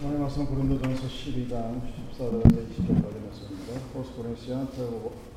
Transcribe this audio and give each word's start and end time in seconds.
오늘 0.00 0.20
말씀 0.20 0.46
고린도전서 0.46 1.08
12장 1.08 1.80
14절에서 2.12 2.46
20절까지 2.46 3.18
말씀입니다. 3.18 3.80
Corinthians 4.14 4.76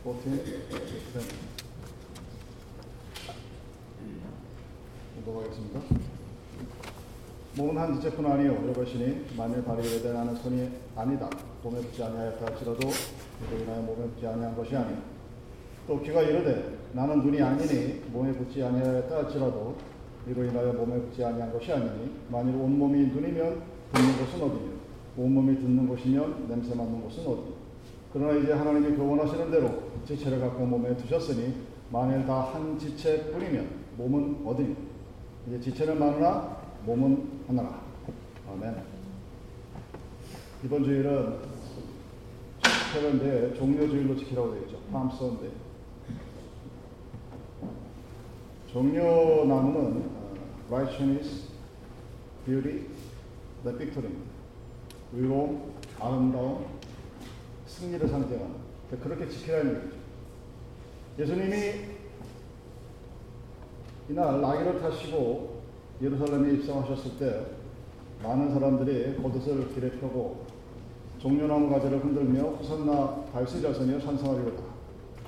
12, 0.03 0.69
14, 0.69 1.19
넘어가겠습니다. 5.25 5.79
몸은 7.57 7.75
한 7.75 7.95
지체뿐 7.95 8.23
아니요 8.23 8.53
여러 8.61 8.71
것이니 8.71 9.25
만일 9.35 9.63
발이 9.63 9.81
외대 9.81 10.13
나는 10.13 10.35
손이 10.35 10.69
아니다 10.95 11.27
몸에 11.63 11.81
붙지 11.81 12.03
아니하였다 12.03 12.45
할지라도 12.45 12.77
이로 12.77 13.63
인하여 13.63 13.81
몸에 13.81 14.09
붙지 14.09 14.27
아니한 14.27 14.55
것이 14.55 14.75
아니요 14.75 14.97
또 15.87 15.99
귀가 16.03 16.21
이르되 16.21 16.77
나는 16.93 17.23
눈이 17.23 17.41
아니니 17.41 18.03
몸에 18.11 18.31
붙지 18.33 18.61
아니하였다 18.61 19.15
할지라도 19.15 19.75
이로 20.27 20.45
인하여 20.45 20.71
몸에 20.73 21.01
붙지 21.01 21.25
아니한 21.25 21.51
것이 21.51 21.71
아니니 21.71 22.11
만일 22.29 22.53
온 22.55 22.77
몸이 22.77 23.07
눈이면 23.07 23.80
듣는 23.93 24.17
것은 24.17 24.41
어디며 24.41 24.71
온몸이 25.17 25.55
듣는 25.57 25.87
것이면 25.87 26.47
냄새 26.47 26.73
맡는 26.75 27.03
것은 27.03 27.25
어디며 27.25 27.61
그러나 28.13 28.39
이제 28.39 28.51
하나님이 28.53 28.95
그 28.95 29.07
원하시는 29.07 29.51
대로 29.51 29.83
지체를 30.05 30.39
갖고 30.39 30.65
몸에 30.65 30.95
두셨으니 30.97 31.53
만일 31.91 32.25
다 32.25 32.51
한 32.53 32.77
지체뿐이면 32.79 33.67
몸은 33.97 34.41
어디며 34.45 34.75
이제 35.47 35.59
지체는 35.59 35.97
많으나 35.99 36.57
몸은 36.85 37.41
하나라. 37.47 37.81
아멘. 38.51 38.75
이번 40.63 40.83
주일은 40.83 41.37
세번째 42.93 43.53
종료주일로 43.55 44.15
지키라고 44.17 44.51
되어 44.53 44.61
있죠. 44.63 44.77
팜선데. 44.91 45.49
종료나무는 48.71 50.03
어, 50.15 50.33
righteousness, 50.69 51.47
beauty, 52.45 52.85
the 53.63 53.77
victory입니다. 53.77 54.31
의로움, 55.13 55.73
아름다움, 55.99 56.65
승리를 57.65 58.07
상징하는 58.07 58.55
그렇게 59.01 59.27
지키라는 59.29 59.75
얘기죠. 59.75 60.01
예수님이 61.19 61.91
이날 64.09 64.41
나귀를 64.41 64.81
타시고 64.81 65.61
예루살렘에 66.01 66.53
입성하셨을 66.55 67.17
때 67.17 67.45
많은 68.23 68.53
사람들이 68.53 69.21
겉옷을 69.21 69.73
길에 69.73 69.91
펴고 69.91 70.45
종려나무 71.19 71.69
가지를 71.69 72.03
흔들며 72.03 72.41
호산나 72.41 73.25
달수 73.31 73.61
자선이여 73.61 73.99
찬송하리로다 73.99 74.63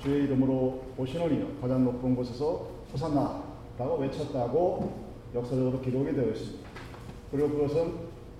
주의 0.02 0.24
이름으로 0.24 0.82
오시노니여 0.98 1.60
가장 1.60 1.84
높은 1.84 2.16
곳에서 2.16 2.68
호산나라고 2.92 3.96
외쳤다고 4.00 4.92
역사적으로 5.34 5.80
기록이 5.80 6.14
되어 6.14 6.30
있습니다. 6.30 6.68
그리고 7.30 7.48
그것은 7.50 7.92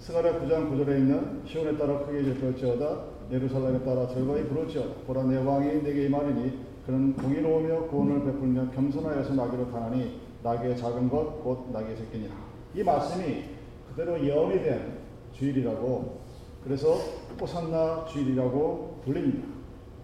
스가랴 0.05 0.38
9장 0.41 0.70
9절에 0.70 0.98
있는 0.98 1.41
시온에 1.47 1.78
따라 1.78 1.98
크게 2.00 2.19
일컬지어다 2.20 3.05
예루살렘에 3.33 3.83
따라 3.86 4.06
즐거이 4.06 4.44
부를지어다 4.48 5.00
보라 5.06 5.22
내 5.24 5.38
왕이 5.38 5.83
내게 5.83 6.05
임하리니 6.05 6.58
그는 6.84 7.16
공의로우며 7.16 7.86
구원을 7.86 8.22
베풀며 8.27 8.70
겸손하여서 8.72 9.33
나귀로 9.33 9.70
타나니 9.70 10.20
나귀의 10.42 10.77
작은 10.77 11.08
것 11.08 11.41
곧 11.42 11.70
나귀의 11.72 11.96
새끼니라. 11.96 12.34
이 12.74 12.83
말씀이 12.83 13.44
그대로 13.88 14.22
예언이 14.22 14.62
된 14.62 14.98
주일이라고 15.33 16.20
그래서 16.62 16.96
호산나 17.41 18.05
주일이라고 18.05 19.00
불립니다. 19.06 19.48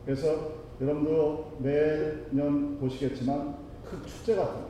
그래서 0.06 0.52
여러분도 0.80 1.58
매년 1.58 2.78
보시겠지만 2.78 3.54
큰 3.84 4.02
축제 4.06 4.34
같은 4.34 4.62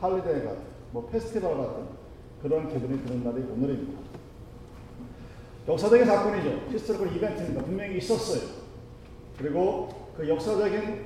holiday 0.00 0.44
같은 0.44 0.60
뭐 0.92 1.04
페스티벌 1.10 1.56
같은 1.56 1.82
그런 2.40 2.68
기분이 2.68 3.02
드는 3.04 3.24
날이 3.24 3.42
오늘입니다. 3.42 4.27
역사적인 5.68 6.06
사건이죠. 6.06 6.70
Historical 6.70 7.14
event입니다. 7.14 7.62
분명히 7.62 7.98
있었어요. 7.98 8.40
그리고 9.36 10.08
그 10.16 10.26
역사적인 10.26 11.04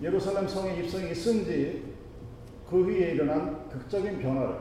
예루살렘 0.00 0.48
성의 0.48 0.78
입성이 0.78 1.10
있은 1.10 1.44
직후에 1.44 3.12
일어난 3.12 3.68
극적인 3.68 4.18
변화를 4.18 4.56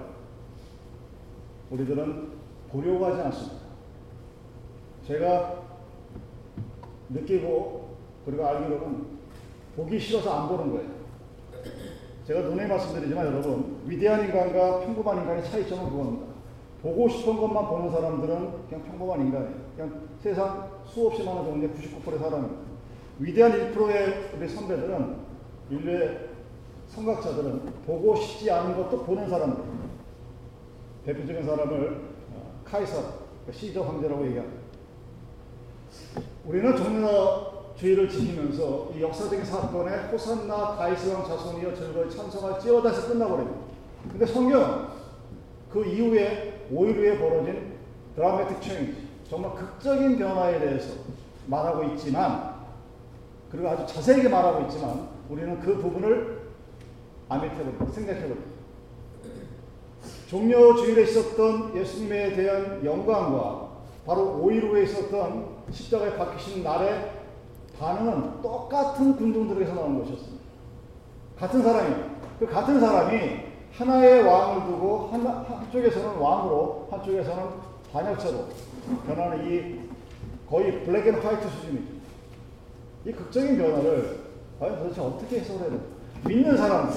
우리들은 1.72 2.30
보려고 2.70 3.06
하지 3.06 3.22
않습니다. 3.22 3.56
제가 5.08 5.64
느끼고 7.10 7.96
그리고 8.26 8.46
알기로는 8.46 9.06
보기 9.78 9.98
싫어서 9.98 10.42
안 10.42 10.50
보는 10.50 10.74
거예요. 10.74 10.90
제가 12.28 12.42
눈에 12.42 12.68
말씀드리지만 12.68 13.28
여러분 13.28 13.82
위대한 13.86 14.26
인간과 14.26 14.82
평범한 14.82 15.22
인간의 15.22 15.46
차이점은 15.46 15.90
그겁니다. 15.90 16.25
보고 16.86 17.10
싶은 17.10 17.36
것만 17.36 17.68
보는 17.68 17.90
사람들은 17.90 18.68
그냥 18.70 18.86
평범한 18.86 19.22
인간이에요. 19.22 19.56
그냥 19.76 20.02
세상 20.22 20.70
수없이 20.86 21.24
많은 21.24 21.44
종류의 21.46 21.72
99%의 21.74 22.20
사람입니다. 22.20 22.62
위대한 23.18 23.52
1%의 23.74 24.30
우리 24.38 24.48
선배들은 24.48 25.16
인류의 25.72 26.30
선각자들은 26.90 27.74
보고 27.88 28.16
싶지 28.16 28.52
않은 28.52 28.78
것도 28.78 29.04
보는 29.04 29.28
사람들. 29.28 29.64
대표적인 31.08 31.44
사람을 31.44 32.02
어, 32.36 32.62
카이사, 32.64 32.94
그러니까 32.98 33.52
시저 33.52 33.82
황제라고 33.82 34.24
얘기합니다. 34.28 34.62
우리는 36.46 36.76
종려주일을 36.76 38.08
지키면서 38.08 38.92
이 38.96 39.02
역사적인 39.02 39.44
사건에 39.44 40.12
호산나 40.12 40.76
다윗 40.78 41.12
왕 41.12 41.26
자손이여 41.26 41.74
즐거이 41.74 42.12
찬송할지어다 42.12 42.90
해서 42.90 43.08
끝나버립니다. 43.08 43.60
근데 44.12 44.26
성경 44.28 44.95
그 45.76 45.86
이후에 45.86 46.70
5일 46.72 46.96
후에 46.96 47.20
벌어진 47.20 47.74
dramatic 48.16 48.62
change 48.62 49.10
정말 49.30 49.54
극적인 49.56 50.18
변화에 50.18 50.58
대해서 50.58 50.94
말하고 51.48 51.84
있지만 51.90 52.56
그리고 53.52 53.68
아주 53.68 53.86
자세하게 53.94 54.30
말하고 54.30 54.64
있지만 54.64 55.10
우리는 55.30 55.60
그 55.60 55.76
부분을 55.76 56.46
아미테버립니다. 57.28 57.92
생략해버립니다. 57.92 58.56
종료주일에 60.30 61.04
있었던 61.04 61.76
예수님에 61.76 62.36
대한 62.38 62.86
영광과 62.86 63.68
바로 64.06 64.42
5일 64.42 64.70
후에 64.70 64.84
있었던 64.84 65.56
십자가에 65.72 66.16
박히신 66.16 66.64
날의 66.64 67.12
반응은 67.78 68.42
똑같은 68.42 69.18
군중들에서 69.18 69.74
나온 69.74 70.00
것이었습니다. 70.00 70.46
같은 71.38 71.62
사람이에요. 71.62 72.16
그 72.40 72.46
같은 72.46 72.80
사람이 72.80 73.55
하나의 73.78 74.24
왕을 74.24 74.68
두고 74.68 75.10
하나, 75.12 75.44
한쪽에서는 75.44 76.18
왕으로 76.18 76.88
한쪽에서는 76.92 77.44
반역자로 77.92 78.46
변하는 79.06 79.52
이 79.52 79.90
거의 80.50 80.84
black 80.84 81.08
and 81.08 81.16
white 81.16 81.50
수준이죠. 81.50 81.94
이 83.06 83.12
극적인 83.12 83.58
변화를 83.58 84.20
과연 84.60 84.80
도대체 84.80 85.02
어떻게 85.02 85.40
해석해야? 85.40 85.78
믿는 86.26 86.56
사람들, 86.56 86.96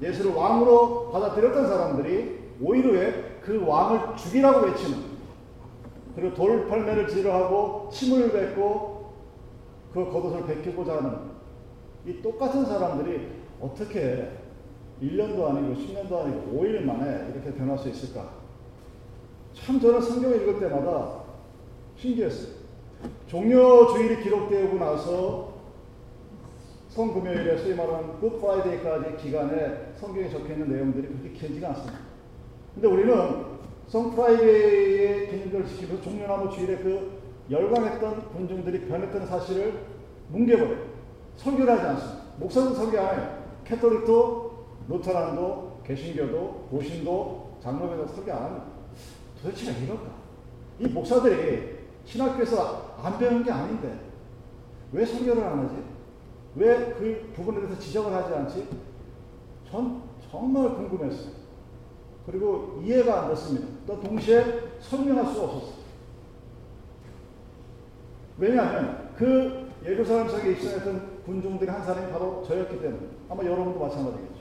예수를 0.00 0.32
왕으로 0.32 1.10
받아들였던 1.10 1.66
사람들이 1.66 2.38
오히려 2.62 3.12
그 3.42 3.64
왕을 3.66 4.16
죽이라고 4.16 4.66
외치는 4.66 5.18
그리고 6.14 6.34
돌팔매를 6.34 7.08
지르하고 7.08 7.88
침을 7.92 8.30
뱉고 8.32 9.12
그 9.92 10.10
겉옷을 10.10 10.46
벗기고자 10.46 10.96
하는 10.96 11.16
이 12.06 12.22
똑같은 12.22 12.64
사람들이 12.64 13.28
어떻게 13.60 14.30
1년도 15.02 15.44
아니고 15.48 15.74
10년도 15.74 16.24
아니고 16.24 16.60
5일 16.60 16.82
만에 16.82 17.30
이렇게 17.32 17.52
변할 17.54 17.78
수 17.78 17.88
있을까? 17.88 18.30
참 19.54 19.80
저는 19.80 20.00
성경을 20.00 20.42
읽을 20.42 20.60
때마다 20.60 21.22
신기했어요. 21.96 22.58
종려 23.26 23.92
주일이 23.92 24.22
기록되고 24.22 24.78
나서 24.78 25.54
성금요일에 26.88 27.58
소위 27.58 27.74
말하는 27.74 28.18
Good 28.18 28.40
Friday까지 28.40 29.16
기간에 29.22 29.92
성경에 29.96 30.28
적혀 30.28 30.54
있는 30.54 30.68
내용들이 30.68 31.08
그렇게 31.08 31.30
길지가 31.30 31.68
않습니다. 31.68 31.98
근데 32.74 32.88
우리는 32.88 33.44
성 33.86 34.10
Friday의 34.14 35.28
기념을 35.30 35.66
지키면서 35.66 36.02
종려나무 36.02 36.50
주일에 36.50 36.76
그 36.76 37.18
열광했던 37.50 38.32
군중들이 38.32 38.86
변했던 38.88 39.26
사실을 39.26 39.74
뭉개버려요. 40.28 40.88
설교를 41.36 41.72
하지 41.72 41.86
않습니다. 41.86 42.22
목사도 42.38 42.74
설교 42.74 42.98
안 42.98 43.18
해요. 43.18 43.44
Catholic도, 43.64 44.47
루터란도, 44.88 45.80
개신교도, 45.84 46.68
고신도, 46.70 47.58
장로교도 47.62 48.06
설교 48.06 48.32
안 48.32 48.42
합니다. 48.44 48.66
도대체 49.42 49.70
왜 49.72 49.84
이럴까? 49.84 50.10
이 50.80 50.86
목사들이 50.88 51.78
신학교에서 52.04 52.96
안 53.02 53.18
배운 53.18 53.42
게 53.44 53.50
아닌데 53.50 53.98
왜 54.92 55.04
설교를 55.04 55.44
안 55.44 55.58
하지? 55.60 55.74
왜 56.56 56.94
그 56.94 57.32
부분에 57.34 57.60
대해서 57.60 57.78
지적을 57.78 58.12
하지 58.12 58.34
않지? 58.34 58.68
전 59.70 60.02
정말 60.30 60.74
궁금했어요. 60.74 61.32
그리고 62.26 62.80
이해가 62.84 63.22
안 63.22 63.28
됐습니다. 63.28 63.66
또 63.86 64.00
동시에 64.00 64.44
설명할 64.80 65.26
수 65.32 65.42
없었어요. 65.42 65.78
왜냐하면 68.38 69.10
그 69.16 69.68
예루살렘 69.84 70.28
성에 70.28 70.50
입성했던 70.52 71.22
군중들이 71.24 71.70
한 71.70 71.84
사람이 71.84 72.10
바로 72.12 72.42
저였기 72.46 72.80
때문에 72.80 73.06
아마 73.28 73.42
여러분도 73.44 73.78
마찬가지겠죠. 73.78 74.37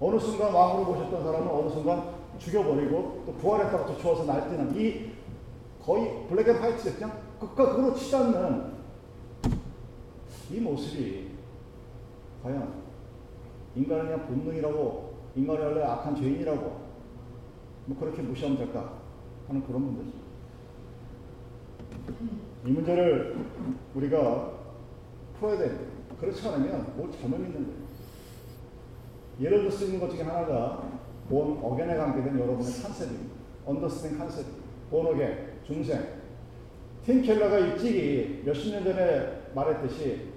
어느 0.00 0.18
순간 0.18 0.52
왕으로 0.52 0.84
모셨던 0.84 1.24
사람은 1.24 1.48
어느 1.48 1.68
순간 1.70 2.14
죽여버리고 2.38 3.24
또 3.26 3.32
부활했다고 3.34 3.94
쫓아와서 3.94 4.24
날뛰는 4.24 4.76
이 4.76 5.10
거의 5.82 6.26
black 6.28 6.48
and 6.48 6.56
white 6.56 6.94
그냥 6.94 7.18
극과 7.40 7.74
극으로 7.74 7.94
치지 7.94 8.14
않는 8.14 8.78
이 10.50 10.60
모습이 10.60 11.28
과연 12.42 12.72
인간은 13.74 14.04
그냥 14.04 14.26
본능이라고 14.26 15.14
인간이 15.34 15.58
원래 15.58 15.82
악한 15.82 16.16
죄인이라고 16.16 16.88
뭐 17.86 17.98
그렇게 17.98 18.22
무시하면 18.22 18.58
될까 18.58 18.92
하는 19.46 19.66
그런 19.66 19.82
문제죠. 19.82 20.18
이 22.66 22.70
문제를 22.70 23.36
우리가 23.94 24.52
풀어야 25.38 25.58
돼. 25.58 25.78
그렇지 26.20 26.46
않으면 26.48 26.92
뭘 26.96 27.10
잘못 27.12 27.38
믿는 27.38 27.66
거예요. 27.66 27.87
예를 29.40 29.60
들어 29.60 29.70
쓰는 29.70 30.00
것 30.00 30.10
중에 30.10 30.22
하나가 30.22 30.82
본 31.28 31.58
어견에 31.62 31.96
관계된 31.96 32.38
여러분의 32.38 32.72
컨셉입니다. 32.82 33.34
언더스탠 33.66 34.18
컨셉. 34.18 34.46
본 34.90 35.06
어견, 35.06 35.36
중생. 35.66 36.02
팀 37.04 37.22
켈러가 37.22 37.58
일찍이 37.58 38.42
몇십 38.44 38.72
년 38.72 38.84
전에 38.84 39.50
말했듯이 39.54 40.28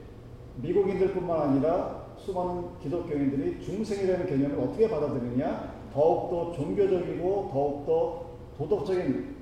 미국인들뿐만 0.57 1.50
아니라 1.50 2.13
수많은 2.18 2.77
기독교인들이 2.80 3.62
중생이라는 3.62 4.25
개념을 4.25 4.59
어떻게 4.59 4.89
받아들이냐 4.89 5.74
더욱더 5.94 6.51
종교적이고 6.53 7.50
더욱더 7.51 8.25
도덕적인 8.57 9.36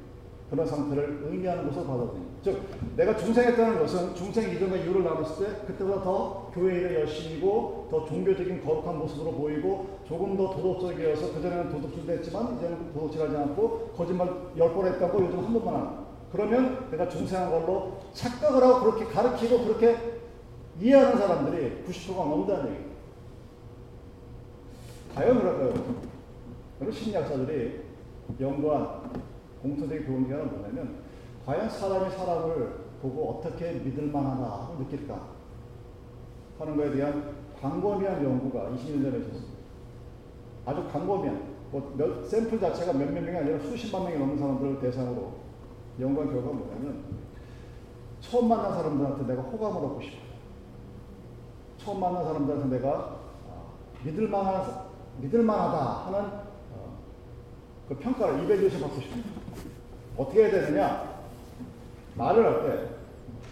그런 0.50 0.66
상태를 0.66 1.22
의미하는 1.26 1.68
것을 1.68 1.86
받아들입니다. 1.86 2.29
즉 2.42 2.62
내가 2.96 3.18
중생했다는 3.18 3.80
것은 3.80 4.16
중생 4.16 4.50
이전과 4.50 4.78
이후를 4.78 5.04
나눴을 5.04 5.26
때 5.40 5.66
그때보다 5.68 6.02
더 6.04 6.50
교회 6.54 6.76
일에 6.80 7.02
열심이고 7.02 7.88
더 7.92 8.06
종교적인 8.06 8.64
거룩한 8.64 8.98
모습으로 8.98 9.34
보이고 9.34 10.00
조금 10.08 10.38
더 10.38 10.50
도덕적이어서 10.52 11.34
그전에는 11.34 11.70
도덕질도 11.70 12.12
했지만 12.14 12.56
이제는 12.58 12.94
도덕질하지 12.94 13.36
않고 13.36 13.90
거짓말 13.96 14.30
열 14.58 14.74
번 14.74 14.86
했다고 14.88 15.22
요즘 15.26 15.40
한 15.40 15.54
번만 15.54 15.76
하는 15.76 16.10
그러면 16.32 16.88
내가 16.92 17.10
중생한 17.10 17.50
걸로 17.50 18.00
착각을 18.14 18.64
하고 18.64 18.92
그렇게 18.92 19.06
가르치고 19.06 19.66
그렇게 19.66 19.98
이해하는 20.80 21.18
사람들이 21.18 21.84
90%가 21.88 22.24
넘는다는 22.24 22.72
얘기예요. 22.72 22.90
과연 25.16 25.40
그럴까요? 25.40 25.74
그리고 26.78 26.92
심리학자들이 26.94 27.82
연구한 28.40 29.12
공통적인 29.62 30.06
교훈 30.06 30.32
하나 30.32 30.44
뭐냐면 30.44 31.09
과연 31.50 31.68
사람이 31.68 32.12
사람을 32.12 32.74
보고 33.02 33.32
어떻게 33.32 33.72
믿을 33.72 34.12
만하다 34.12 34.78
느낄까 34.78 35.20
하는 36.60 36.78
것에 36.78 36.92
대한 36.92 37.38
광범위한 37.60 38.24
연구가 38.24 38.70
20년 38.70 39.02
전에 39.02 39.18
있었습니다. 39.18 39.58
아주 40.68 40.88
광범위한 40.92 41.56
뭐 41.72 41.92
몇, 41.98 42.24
샘플 42.30 42.60
자체가 42.60 42.94
몇몇 42.94 43.20
명이 43.24 43.36
아니라 43.36 43.60
수십만 43.62 44.04
명이 44.04 44.20
넘는 44.20 44.38
사람들을 44.38 44.80
대상으로 44.80 45.34
연구한 46.00 46.32
결과가 46.32 46.54
뭐냐면 46.54 47.04
처음 48.22 48.48
만난 48.48 48.72
사람들한테 48.76 49.26
내가 49.26 49.42
호감을 49.42 49.86
얻고 49.88 50.02
싶어. 50.02 50.18
처음 51.80 52.00
만난 52.00 52.26
사람들한테 52.26 52.78
내가 52.78 53.22
어, 53.48 53.74
믿을 54.04 54.28
만한 54.28 54.86
믿을 55.18 55.42
만하다 55.42 56.06
하는 56.06 56.20
어, 56.76 57.00
그 57.88 57.98
평가를 57.98 58.44
이벨리에이션 58.44 58.82
받고 58.82 59.02
싶어. 59.02 59.16
어떻게 60.16 60.44
해야 60.44 60.52
되느냐? 60.52 61.09
말을 62.20 62.46
할 62.46 62.62
때 62.64 62.90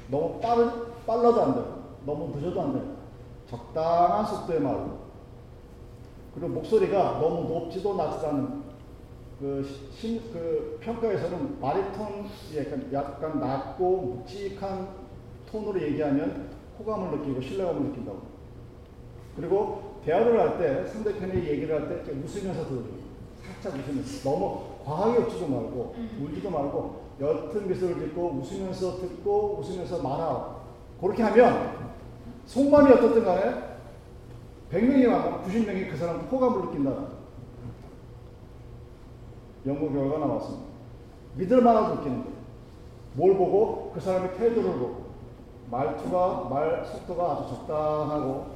너무 0.10 0.40
빠르, 0.40 0.70
빨라도 1.06 1.42
안 1.42 1.56
되고 1.56 1.68
너무 2.06 2.36
늦어도 2.36 2.62
안 2.62 2.74
되고 2.74 2.86
적당한 3.50 4.26
속도의 4.26 4.60
말로 4.62 4.98
그리고 6.34 6.50
목소리가 6.50 7.20
너무 7.20 7.48
높지도 7.52 7.96
낮지도 7.96 8.28
않은 8.28 8.64
그, 9.40 9.64
신, 9.92 10.22
그 10.34 10.80
평가에서는 10.82 11.60
마리톤 11.62 12.26
약간, 12.56 12.90
약간 12.92 13.40
낮고 13.40 13.98
묵직한 14.02 14.90
톤으로 15.52 15.82
얘기하면 15.82 16.50
호감을 16.80 17.20
느끼고 17.20 17.42
신뢰감을 17.42 17.82
느낀다고. 17.90 18.22
그리고 19.36 20.00
대화를 20.04 20.40
할 20.40 20.58
때 20.58 20.86
상대편이 20.90 21.46
얘기를 21.48 21.76
할 21.76 21.88
때 21.88 22.12
웃으면서 22.12 22.66
들어줘요. 22.68 22.98
살짝 23.62 23.80
웃으면서. 23.80 24.30
너무 24.30 24.62
과하게 24.84 25.20
웃지도 25.20 25.48
말고 25.48 25.96
울지도 26.22 26.50
말고 26.50 27.07
옅은 27.20 27.68
미소를 27.68 28.00
짓고 28.00 28.40
웃으면서 28.42 28.98
듣고 29.00 29.60
웃으면서 29.60 30.02
말하고 30.02 30.58
그렇게 31.02 31.24
하면 31.24 31.94
속마음이 32.46 32.92
어떻든 32.94 33.26
간에 33.26 33.68
100명이 34.72 35.08
와면 35.08 35.44
90명이 35.44 35.90
그 35.90 35.98
사람 35.98 36.20
호감을 36.20 36.68
느낀다. 36.68 36.92
연구 39.66 39.92
결과가 39.92 40.26
나왔습니다. 40.26 40.66
믿을 41.36 41.62
만하고 41.62 41.96
느끼는 41.96 42.24
거예요. 42.24 42.38
뭘 43.14 43.38
보고? 43.38 43.92
그 43.94 44.00
사람의 44.00 44.38
태도를 44.38 44.74
보고. 44.74 45.08
말투가, 45.70 46.48
말 46.50 46.86
속도가 46.86 47.32
아주 47.34 47.50
적당하고, 47.50 48.56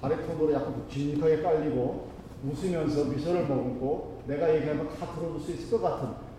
바리톤으로 0.00 0.52
약간 0.54 0.72
묵직하게 0.72 1.42
깔리고, 1.42 2.08
웃으면서 2.44 3.04
미소를 3.04 3.46
머금고, 3.46 4.22
내가 4.26 4.54
얘기하면 4.54 4.88
다 4.88 5.06
들어줄 5.14 5.40
수 5.40 5.52
있을 5.52 5.78
것 5.78 5.82
같은. 5.82 6.29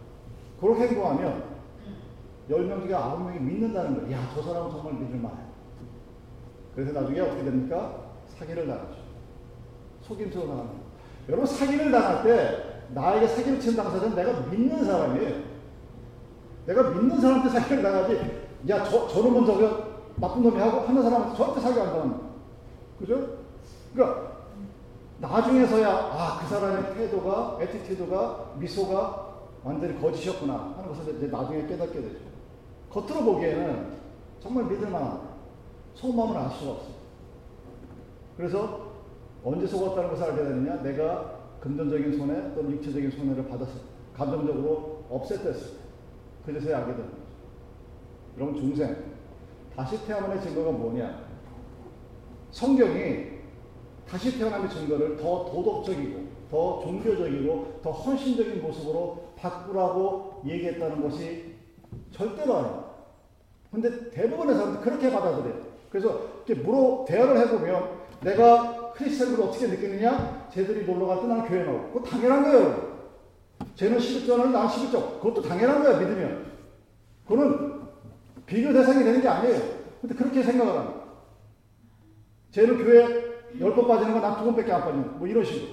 그렇게 0.62 0.88
행동하면, 0.88 1.44
10명 2.48 2.84
중에 2.84 2.94
9명이 2.94 3.42
믿는다는 3.42 3.96
거예요. 3.96 4.12
야, 4.16 4.30
저 4.36 4.44
사람은 4.44 4.70
정말 4.70 4.94
믿을 4.94 5.20
만해. 5.20 5.38
그래서 6.76 6.92
나중에 6.94 7.20
어떻게 7.20 7.44
됩니까? 7.44 8.12
사기를 8.38 8.68
당하죠. 8.68 8.96
속임수로 10.04 10.48
당합니다. 10.48 10.80
여러분, 11.30 11.46
사기를 11.48 11.92
당할 11.92 12.24
때, 12.24 12.86
나에게 12.90 13.28
사기를 13.28 13.60
친 13.60 13.76
당사자는 13.76 14.16
내가 14.16 14.40
믿는 14.52 14.86
사람이에요. 14.86 15.42
내가 16.68 16.90
믿는 16.92 17.20
사람한테 17.20 17.60
사기를 17.60 17.82
당하지, 17.82 18.42
야, 18.70 18.84
저, 18.84 19.08
저놈은 19.08 19.46
저거 19.46 19.92
나쁜 20.18 20.44
놈이 20.44 20.60
하고 20.60 20.82
하는 20.82 21.02
사람한테 21.02 21.36
절대 21.36 21.60
사기 21.60 21.80
안 21.80 21.88
당합니다. 21.88 22.20
그죠? 23.00 23.38
그러니까, 23.94 24.32
나중에서야, 25.18 25.88
아, 25.90 26.40
그 26.40 26.48
사람의 26.48 26.94
태도가, 26.94 27.58
attitude가, 27.62 28.52
미소가 28.58 29.31
완전히 29.64 30.00
거짓이었구나 30.00 30.76
하는 30.78 30.90
것을 30.90 31.18
이제 31.18 31.28
나중에 31.28 31.68
깨닫게 31.68 32.02
되죠. 32.02 32.20
겉으로 32.90 33.24
보기에는 33.24 34.02
정말 34.40 34.66
믿을만한 34.66 35.22
속마음을 35.96 36.36
알 36.36 36.50
수가 36.52 36.72
없어요. 36.72 36.94
그래서 38.38 38.92
언제 39.44 39.68
속았다는 39.68 40.10
것을 40.10 40.24
알게 40.24 40.44
되느냐? 40.44 40.82
내가 40.82 41.40
금전적인 41.60 42.18
손해 42.18 42.54
또는 42.56 42.72
육체적인 42.72 43.12
손해를 43.12 43.48
받았을 43.48 43.74
때, 43.74 43.82
감정적으로 44.16 45.04
업셋됐을 45.10 45.72
때, 45.72 45.78
그래서야 46.46 46.80
알게 46.80 46.92
되는 46.94 47.10
거죠. 47.10 47.22
여러분, 48.38 48.60
중생. 48.60 48.96
다시 49.76 50.04
태어남의 50.06 50.42
증거가 50.42 50.72
뭐냐? 50.72 51.24
성경이 52.52 53.32
다시 54.08 54.38
태어남의 54.38 54.70
증거를 54.70 55.18
더 55.18 55.46
도덕적이고, 55.46 56.20
더 56.50 56.82
종교적이고, 56.82 57.80
더 57.82 57.92
헌신적인 57.92 58.62
모습으로 58.62 59.21
바꾸라고 59.42 60.44
얘기했다는 60.46 61.02
것이 61.02 61.56
절대로 62.12 62.58
아니에요. 62.58 62.92
근데 63.72 64.10
대부분의 64.12 64.56
사람들이 64.56 64.84
그렇게 64.84 65.12
받아들여요. 65.12 65.62
그래서 65.90 66.22
이렇게 66.46 66.62
물어, 66.62 67.06
대화를 67.08 67.40
해보면 67.40 68.02
내가 68.22 68.92
크리스천으로 68.94 69.46
어떻게 69.46 69.68
느끼느냐? 69.68 70.48
쟤들이 70.54 70.86
놀러 70.86 71.08
갈때 71.08 71.28
나는 71.28 71.46
교회 71.46 71.64
나오고. 71.64 71.92
그거 71.92 72.06
당연한 72.10 72.44
거예요. 72.44 72.92
쟤는 73.76 73.98
11조는 73.98 74.52
난 74.52 74.68
11조. 74.68 75.20
그것도 75.22 75.42
당연한 75.42 75.82
거야, 75.82 76.00
믿으면. 76.00 76.52
그거는 77.28 77.82
비교 78.46 78.72
대상이 78.74 79.04
되는 79.04 79.22
게 79.22 79.28
아니에요. 79.28 79.60
근데 80.02 80.16
그렇게 80.16 80.44
생각을 80.44 80.78
합니다. 80.78 81.02
쟤는 82.52 82.78
교회 82.84 83.32
10번 83.58 83.88
빠지는 83.88 84.14
거 84.14 84.20
난 84.20 84.38
두 84.38 84.46
번밖에 84.46 84.72
안 84.72 84.82
빠지는 84.82 85.18
뭐 85.18 85.28
이런 85.28 85.44
식으로. 85.44 85.72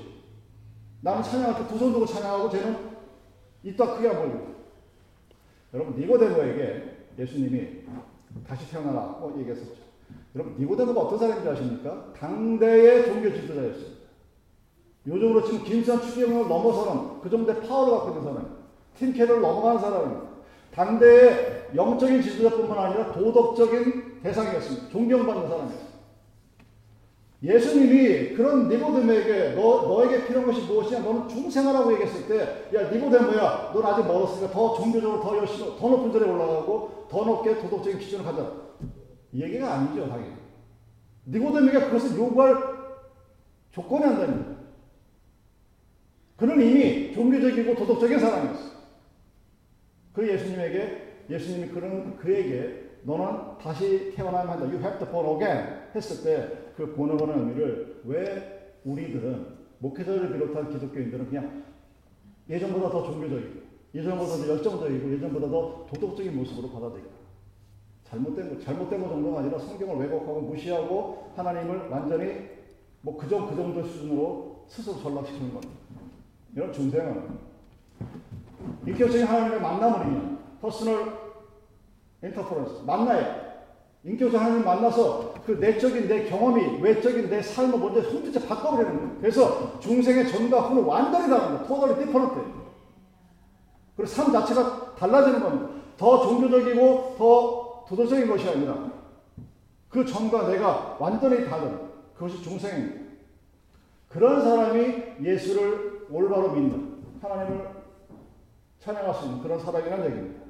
나는 1.01 1.23
찬양할 1.23 1.63
때 1.63 1.69
두손 1.69 1.93
들고 1.93 2.07
찬양하고 2.07 2.51
쟤는 2.51 2.77
입도 3.63 3.97
크게 3.97 4.09
안 4.09 4.17
벌리고. 4.17 4.55
여러분, 5.75 6.01
니고데모에게 6.01 6.97
예수님이 7.19 7.85
다시 8.47 8.71
태어나라고 8.71 9.39
얘기했었죠. 9.41 9.89
여러분, 10.35 10.55
니고데모가 10.59 11.01
어떤 11.01 11.19
사람인지 11.19 11.49
아십니까? 11.49 12.13
당대의 12.17 13.07
종교 13.07 13.33
지도자였습니다. 13.35 13.99
요즘으로 15.07 15.45
지금 15.45 15.65
김수환 15.65 16.01
추기경을 16.01 16.49
넘어서는 16.49 17.21
그 17.21 17.31
정도의 17.31 17.61
파워를 17.63 17.93
갖고 17.95 18.09
있는 18.11 18.23
사람, 18.23 18.59
팀캐를 18.99 19.41
넘어간 19.41 19.79
사람입니다. 19.79 20.29
당대의 20.75 21.71
영적인 21.75 22.23
지도자뿐만 22.23 22.79
아니라 22.79 23.13
도덕적인 23.13 24.23
대상이었습니다. 24.23 24.89
존경받는 24.91 25.49
사람이었습니다. 25.49 25.88
예수님이 27.43 28.35
그런 28.35 28.69
니고데모에게 28.69 29.55
너, 29.55 29.83
너에게 29.83 30.27
필요한 30.27 30.47
것이 30.47 30.67
무엇이냐? 30.67 31.01
너는 31.01 31.29
중생하라고 31.29 31.93
얘기했을 31.93 32.27
때, 32.27 32.77
야, 32.77 32.91
니고데모야, 32.91 33.71
넌 33.73 33.87
아직 33.87 34.07
멀었으니까 34.07 34.51
더 34.51 34.75
종교적으로 34.75 35.23
더 35.23 35.37
열심히, 35.37 35.79
더 35.79 35.89
높은 35.89 36.13
자리에 36.13 36.29
올라가고, 36.29 37.07
더 37.09 37.25
높게 37.25 37.61
도덕적인 37.61 38.01
기준을 38.01 38.25
가져라. 38.25 38.53
이 39.33 39.43
얘기가 39.43 39.73
아니죠, 39.73 40.09
당연히. 40.09 40.33
니고데모가 41.27 41.87
그것을 41.87 42.19
요구할 42.19 42.57
조건이 43.71 44.05
안 44.05 44.19
됩니다. 44.19 44.59
그는 46.37 46.61
이미 46.61 47.13
종교적이고 47.13 47.75
도덕적인 47.77 48.19
사람이었어. 48.19 48.69
그 50.13 50.29
예수님에게 50.29 51.25
예수님이 51.31 51.69
그런 51.69 52.17
그에게 52.17 52.89
너는 53.03 53.59
다시 53.63 54.13
태어나야 54.17 54.49
한다. 54.49 54.65
You 54.65 54.79
have 54.79 54.99
to 54.99 55.07
born 55.09 55.37
again 55.37 55.78
했을 55.95 56.25
때 56.25 56.69
그 56.79 56.95
본어의 56.95 57.21
의미를 57.41 58.01
왜 58.05 58.77
우리들은 58.85 59.59
목회자를 59.81 60.33
비롯한 60.33 60.71
기독교인들은 60.71 61.29
그냥 61.29 61.65
예전보다 62.49 62.89
더 62.89 63.03
종교적이고 63.03 63.61
예전보다 63.93 64.37
더 64.37 64.49
열정적이고 64.49 65.13
예전보다 65.15 65.49
더 65.51 65.87
도덕적인 65.91 66.37
모습으로 66.37 66.71
받아들이고 66.71 67.11
잘못된 68.05 68.55
거, 68.55 68.61
잘못된 68.65 69.03
거 69.03 69.09
정도가 69.09 69.41
아니라 69.41 69.59
성경을 69.59 70.07
왜곡하고 70.07 70.43
무시하고 70.43 71.33
하나님을 71.35 71.89
완전히 71.89 72.49
뭐 73.01 73.19
그정 73.19 73.49
그 73.49 73.57
정도 73.57 73.83
수준으로 73.83 74.65
스스로 74.69 75.01
전락시키는 75.01 75.53
겁니다. 75.53 75.75
이런 76.55 76.73
중생은 76.73 77.39
인격적인 78.87 79.27
하나님의 79.27 79.61
만남을이면 79.61 80.39
퍼스널 80.61 81.13
인터퍼런스 82.23 82.83
만나야 82.85 83.49
인격적 84.05 84.41
하나님 84.41 84.65
만나서 84.65 85.28
그 85.49 85.53
내적인 85.53 86.09
내 86.09 86.25
경험이 86.29 86.83
외적인 86.83 87.31
내 87.31 87.41
삶을 87.41 87.79
먼저 87.79 88.03
손짓에 88.03 88.47
바꿔버리는 88.47 88.95
거예요. 88.95 89.17
그래서 89.19 89.81
중생의 89.81 90.29
전과 90.29 90.61
후는 90.61 90.85
완전히 90.85 91.27
다른 91.31 91.55
거예요. 91.55 91.67
토달리 91.67 92.05
디퍼런트. 92.05 92.35
그리고 93.97 94.07
삶 94.07 94.31
자체가 94.31 94.95
달라지는 94.97 95.41
겁니다. 95.41 95.71
더 95.97 96.21
종교적이고 96.21 97.15
더 97.17 97.85
도덕적인 97.89 98.29
것이 98.29 98.47
아니라 98.47 98.93
그 99.89 100.05
전과 100.05 100.49
내가 100.49 100.99
완전히 101.01 101.49
다른 101.49 101.81
그것이 102.13 102.43
중생입니다. 102.43 103.09
그런 104.09 104.43
사람이 104.43 105.03
예수를 105.23 106.09
올바로 106.11 106.51
믿는 106.51 107.05
하나님을 107.23 107.71
찬양할 108.81 109.15
수 109.15 109.25
있는 109.25 109.43
그런 109.43 109.59
사람이라는 109.59 110.11
얘기입니다. 110.11 110.48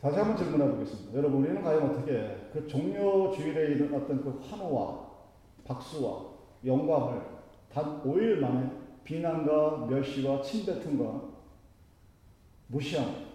다시 0.00 0.16
한번 0.16 0.36
질문해 0.36 0.70
보겠습니다. 0.70 1.18
여러분, 1.18 1.42
우리는 1.42 1.62
과연 1.62 1.90
어떻게 1.90 2.50
그 2.52 2.66
종료 2.68 3.32
주일에 3.32 3.72
일어났던 3.72 4.22
그 4.22 4.40
환호와 4.48 5.08
박수와 5.64 6.26
영광을 6.64 7.20
단 7.72 8.02
5일 8.04 8.36
만에 8.36 8.70
비난과 9.02 9.86
멸시와 9.86 10.42
침뱉음과 10.42 11.22
무시함 12.68 13.26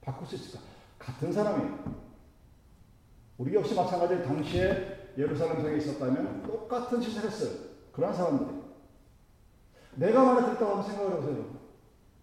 바꿀 0.00 0.26
수 0.26 0.34
있을까? 0.34 0.64
같은 0.98 1.32
사람이에요. 1.32 2.04
우리 3.38 3.54
역시 3.54 3.74
마찬가지로 3.74 4.22
당시에 4.22 5.12
예루살렘 5.16 5.62
성에 5.62 5.76
있었다면 5.76 6.42
똑같은 6.42 7.00
짓을 7.00 7.24
했어요. 7.24 7.50
그런 7.92 8.12
사람들이. 8.12 8.58
내가 9.96 10.24
만약 10.24 10.46
그랬다고 10.46 10.72
한번 10.72 10.82
생각을 10.82 11.12
해보세요. 11.12 11.44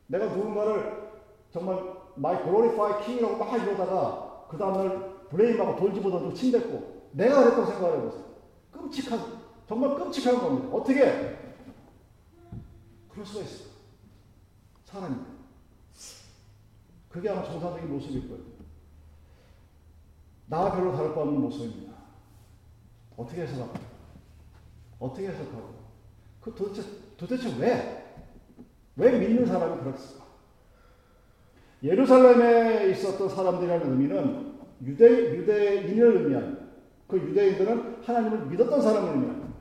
내가 0.08 0.26
누군가를 0.26 1.12
정말 1.52 1.91
my 2.22 2.44
glorify 2.44 3.04
king이라고 3.04 3.36
막 3.36 3.52
이러다가 3.54 4.46
그 4.48 4.56
다음날 4.56 5.28
blame하고 5.30 5.76
돌 5.76 5.87
집어던지고 5.87 6.34
침뱉고 6.36 7.10
내가 7.14 7.44
그랬다고 7.44 7.66
생각을 7.66 7.98
해보세요. 7.98 8.26
끔찍한 8.72 9.42
정말 9.68 9.96
끔찍한 9.96 10.38
겁니다. 10.38 10.68
어떻게 10.72 11.38
그럴 13.10 13.26
수가 13.26 13.42
있어. 13.42 13.72
사람이. 14.86 15.16
그게 17.10 17.30
아마 17.30 17.44
정상적인 17.44 17.92
모습일 17.92 18.30
거예요. 18.30 18.44
나와 20.46 20.72
별로 20.72 20.92
다를 20.96 21.16
바 21.16 21.22
없는 21.22 21.42
모습입니다. 21.42 21.94
어떻게 23.18 23.42
해석하고? 23.42 23.74
어떻게 25.00 25.28
해석하고? 25.28 25.74
그 26.40 26.54
도대체, 26.54 26.88
도대체 27.18 27.58
왜? 27.58 28.16
왜 28.96 29.18
믿는 29.18 29.46
사람이 29.46 29.80
그렇을까? 29.82 30.21
예루살렘에 31.84 32.92
있었던 32.92 33.30
사람들이라는 33.30 33.92
의미는 33.92 34.52
유대, 34.84 35.36
유대인을 35.36 36.18
의미하는 36.18 36.70
그 37.08 37.18
유대인들은 37.18 38.04
하나님을 38.04 38.46
믿었던 38.48 38.82
사람을 38.82 39.10
의미하는 39.14 39.52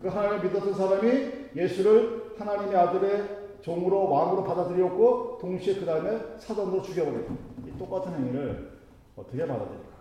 그 0.00 0.08
하나님을 0.08 0.44
믿었던 0.44 0.74
사람이 0.74 1.32
예수를 1.56 2.34
하나님의 2.38 2.76
아들의 2.76 3.44
종으로 3.62 4.10
왕으로 4.10 4.44
받아들였고 4.44 5.38
동시에 5.40 5.76
그 5.76 5.86
다음에 5.86 6.20
사전으로 6.38 6.82
죽여버리고 6.82 7.34
이 7.66 7.78
똑같은 7.78 8.12
행위를 8.12 8.72
어떻게 9.16 9.46
받아들일까? 9.46 9.94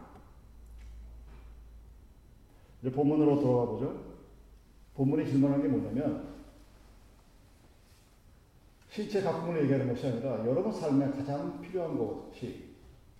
이제 2.81 2.91
본문으로 2.91 3.39
돌아가 3.39 3.71
보죠. 3.71 4.03
본문이 4.95 5.25
질문한 5.25 5.61
게 5.61 5.69
뭐냐면 5.69 6.32
신체 8.93 9.23
가품을 9.23 9.63
얘기하는 9.63 9.87
것이 9.87 10.05
아니라 10.05 10.45
여러분 10.45 10.71
삶에 10.71 11.09
가장 11.09 11.59
필요한 11.59 11.97
것이 11.97 12.75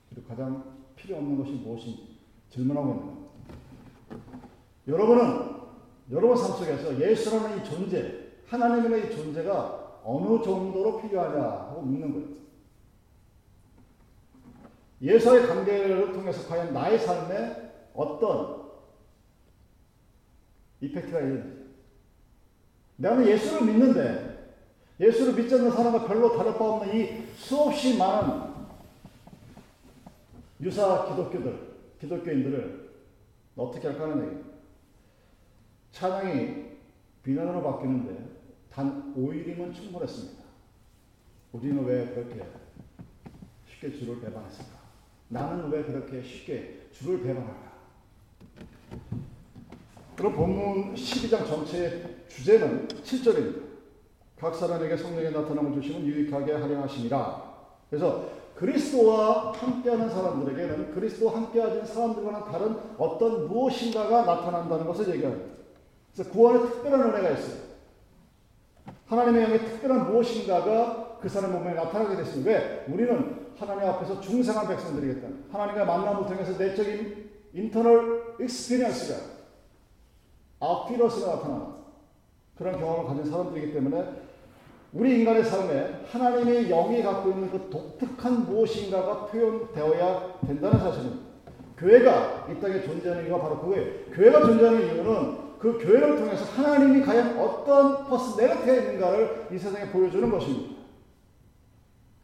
그리고 0.08 0.28
가장 0.28 0.86
필요 0.96 1.18
없는 1.18 1.36
것이 1.40 1.54
무엇인지 1.54 2.20
질문하고 2.52 2.90
있는 2.92 3.06
겁니다. 3.08 3.30
여러분은 4.88 5.54
여러분 6.12 6.38
삶 6.38 6.58
속에서 6.58 7.00
예수라는 7.00 7.60
이 7.60 7.66
존재, 7.66 8.34
하나님의 8.46 9.08
이 9.08 9.16
존재가 9.16 10.02
어느 10.04 10.44
정도로 10.44 11.02
필요하냐 11.02 11.42
하고 11.42 11.82
묻는 11.82 12.14
거예요. 12.14 12.28
예수와의 15.02 15.48
관계를 15.48 16.14
통해서 16.14 16.48
과연 16.48 16.72
나의 16.72 17.00
삶에 17.00 17.72
어떤 17.96 18.70
이펙트가 20.82 21.20
있는지. 21.20 21.64
내가 22.98 23.26
예수를 23.26 23.66
믿는데 23.66 24.33
예수를 25.00 25.34
믿지 25.34 25.56
않는 25.56 25.72
사람과 25.72 26.06
별로 26.06 26.38
다를 26.38 26.54
바 26.54 26.66
없는 26.66 26.96
이 26.96 27.26
수없이 27.36 27.98
많은 27.98 28.54
유사 30.62 31.08
기독교들, 31.10 31.74
기독교인들을 32.00 32.90
어떻게 33.56 33.88
할까 33.88 34.04
하는 34.04 34.24
얘기입니다. 34.24 34.50
찬양이 35.92 36.64
비난으로 37.24 37.64
바뀌는데 37.64 38.34
단 38.72 39.14
5일이면 39.16 39.74
충분했습니다. 39.74 40.44
우리는 41.52 41.86
왜 41.86 42.08
그렇게 42.08 42.44
쉽게 43.68 43.92
주를 43.92 44.20
배반했을까? 44.22 44.72
나는 45.30 45.70
왜 45.70 45.84
그렇게 45.84 46.22
쉽게 46.24 46.88
주를 46.92 47.22
배반할까? 47.22 47.74
그럼 50.16 50.34
본문 50.34 50.94
12장 50.96 51.46
전체의 51.46 52.26
주제는 52.28 52.88
7절입니다. 52.88 53.73
각 54.44 54.56
사람에게 54.56 54.98
성령의 54.98 55.32
나타남을 55.32 55.74
주시면 55.82 56.06
유익하게 56.06 56.54
하심이라. 56.54 57.54
그래서 57.90 58.26
그리스도와 58.56 59.54
함께하는 59.54 60.10
사람들에게는 60.10 60.94
그리스도와 60.94 61.36
함께하는 61.36 61.86
사람들과는 61.86 62.52
다른 62.52 62.78
어떤 62.98 63.48
무엇인가가 63.48 64.26
나타난다는 64.26 64.86
것을 64.86 65.16
얘기합니다. 65.16 65.54
그래서 66.14 66.30
구원의 66.32 66.70
특별한 66.70 67.02
은혜가 67.02 67.30
있어요. 67.32 67.64
하나님의 69.08 69.44
영의 69.44 69.60
특별한 69.60 70.12
무엇인가가 70.12 71.18
그 71.22 71.30
사람 71.30 71.54
몸에 71.54 71.74
나타나게 71.74 72.18
됐습니다. 72.18 72.52
왜? 72.52 72.86
우리는 72.88 73.48
하나님 73.58 73.88
앞에서 73.90 74.20
중생한 74.20 74.68
백성들이겠다. 74.68 75.28
하나님과 75.52 75.86
만남을 75.86 76.28
통해서 76.28 76.58
내적인 76.58 77.32
internal 77.54 78.36
experience가 78.40 79.20
appearance가 80.60 81.36
나타나는 81.36 81.68
그런 82.58 82.80
경험을 82.80 83.06
가진 83.08 83.32
사람들이기 83.32 83.74
때문에 83.74 84.24
우리 84.94 85.20
인간의 85.20 85.44
삶에 85.44 86.06
하나님의 86.08 86.70
영이 86.70 87.02
갖고 87.02 87.32
있는 87.32 87.50
그 87.50 87.68
독특한 87.70 88.46
무엇인가가 88.46 89.26
표현되어야 89.26 90.40
된다는 90.46 90.80
사실입니다. 90.80 91.24
교회가 91.78 92.48
이 92.52 92.62
땅에 92.62 92.82
존재하는 92.82 93.26
이유가 93.26 93.42
바로 93.42 93.60
그거예요. 93.60 93.92
교회가 94.14 94.46
존재하는 94.46 94.82
이유는 94.86 95.44
그 95.58 95.80
교회를 95.80 96.18
통해서 96.18 96.46
하나님이 96.46 97.02
과연 97.02 97.40
어떤 97.40 98.06
personality가 98.06 98.74
있는가를 98.74 99.48
이 99.52 99.58
세상에 99.58 99.90
보여주는 99.90 100.30
것입니다. 100.30 100.76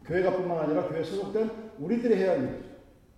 교회가 0.06 0.32
뿐만 0.32 0.60
아니라 0.60 0.88
교회 0.88 1.04
소속된 1.04 1.50
우리들이 1.80 2.16
해야 2.16 2.34
하는 2.34 2.50
일이죠. 2.50 2.70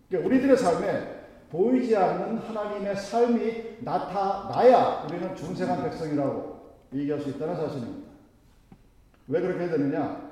그러니까 0.08 0.27
우리들의 0.27 0.58
삶에 0.58 1.22
보이지 1.50 1.96
않는 1.98 2.38
하나님의 2.38 2.96
삶이 2.96 3.77
나타나야 3.81 5.08
우리는 5.10 5.36
중생한 5.36 5.84
백성이라고 5.84 6.62
얘기할 6.93 7.20
수 7.20 7.29
있다는 7.29 7.55
사실입니다. 7.55 8.11
왜 9.32 9.40
그렇게 9.40 9.70
되느냐? 9.70 10.30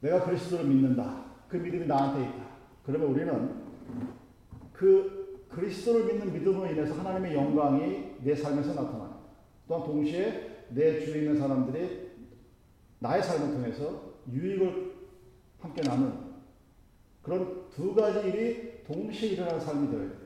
내가 0.00 0.24
그리스도를 0.24 0.64
믿는다. 0.64 1.24
그 1.48 1.56
믿음이 1.56 1.86
나한테 1.86 2.28
있다. 2.28 2.44
그러면 2.84 3.08
우리는 3.08 3.54
그 4.72 5.46
그리스도를 5.48 6.06
믿는 6.06 6.32
믿음으로 6.32 6.66
인해서 6.72 6.94
하나님의 6.94 7.36
영광이 7.36 8.16
내 8.18 8.34
삶에서 8.34 8.74
나타납니다. 8.74 9.16
또한 9.68 9.84
동시에 9.84 10.66
내 10.70 10.98
주위에 11.00 11.20
있는 11.20 11.38
사람들이 11.38 12.10
나의 12.98 13.22
삶을 13.22 13.54
통해서 13.54 14.14
유익을 14.32 14.94
함께 15.60 15.82
나누는 15.82 16.12
그런 17.22 17.70
두 17.70 17.94
가지 17.94 18.28
일이 18.28 18.82
동시에 18.84 19.30
일어나는 19.30 19.60
삶이 19.60 19.88
되어야 19.88 20.08
돼요. 20.08 20.18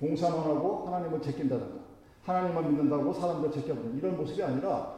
봉사만 0.00 0.40
하고 0.40 0.84
하나님을 0.86 1.22
제낀다든가 1.22 1.80
하나님만 2.24 2.70
믿는다고 2.70 3.12
사람들 3.12 3.52
제껴버리는 3.52 3.98
이런 3.98 4.16
모습이 4.16 4.42
아니라 4.42 4.96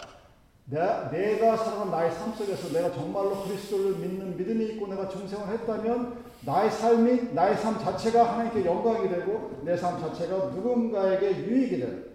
내, 0.67 0.79
내가 1.11 1.57
살아간 1.59 1.91
나의 1.91 2.11
삶 2.13 2.33
속에서 2.33 2.73
내가 2.73 2.91
정말로 2.93 3.43
그리스도를 3.45 3.97
믿는 3.99 4.37
믿음이 4.37 4.65
있고 4.73 4.87
내가 4.87 5.09
중생을 5.09 5.49
했다면 5.49 6.25
나의 6.47 6.71
삶이 6.71 7.35
나의 7.35 7.57
삶 7.59 7.79
자체가 7.79 8.33
하나님께 8.33 8.65
영광이 8.65 9.09
되고 9.11 9.61
내 9.65 9.77
삶 9.77 10.01
자체가 10.01 10.47
누군가에게 10.51 11.47
유익이 11.47 11.81
되는 11.81 12.13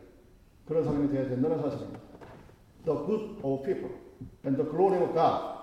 그런 0.67 0.83
삶이 0.83 1.11
되어야 1.11 1.29
된다는 1.29 1.61
사실입니다. 1.61 1.99
The 2.85 2.97
good 3.05 3.39
of 3.43 3.63
people 3.63 3.91
and 4.45 4.57
the 4.57 4.69
glory 4.69 4.97
of 5.03 5.13
God 5.13 5.59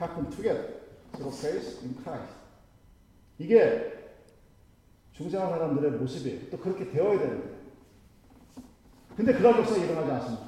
happen 0.00 0.30
together 0.30 0.78
through 1.12 1.36
faith 1.36 1.82
in 1.82 1.96
Christ. 2.02 2.34
이게 3.38 3.94
중생한 5.12 5.50
사람들의 5.50 5.90
모습이에요. 5.92 6.50
또 6.50 6.58
그렇게 6.58 6.88
되어야 6.90 7.18
되는데. 7.18 7.58
근데 9.16 9.32
그럴 9.32 9.56
것은 9.56 9.82
일어나지 9.82 10.10
않습니다. 10.12 10.47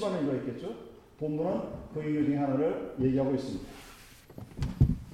많은 0.00 0.24
이유가 0.24 0.36
있겠죠? 0.38 0.74
본문은 1.18 1.62
그 1.94 2.02
이유 2.02 2.24
중에 2.24 2.36
하나를 2.36 2.96
얘기하고 3.00 3.34
있습니다. 3.34 3.68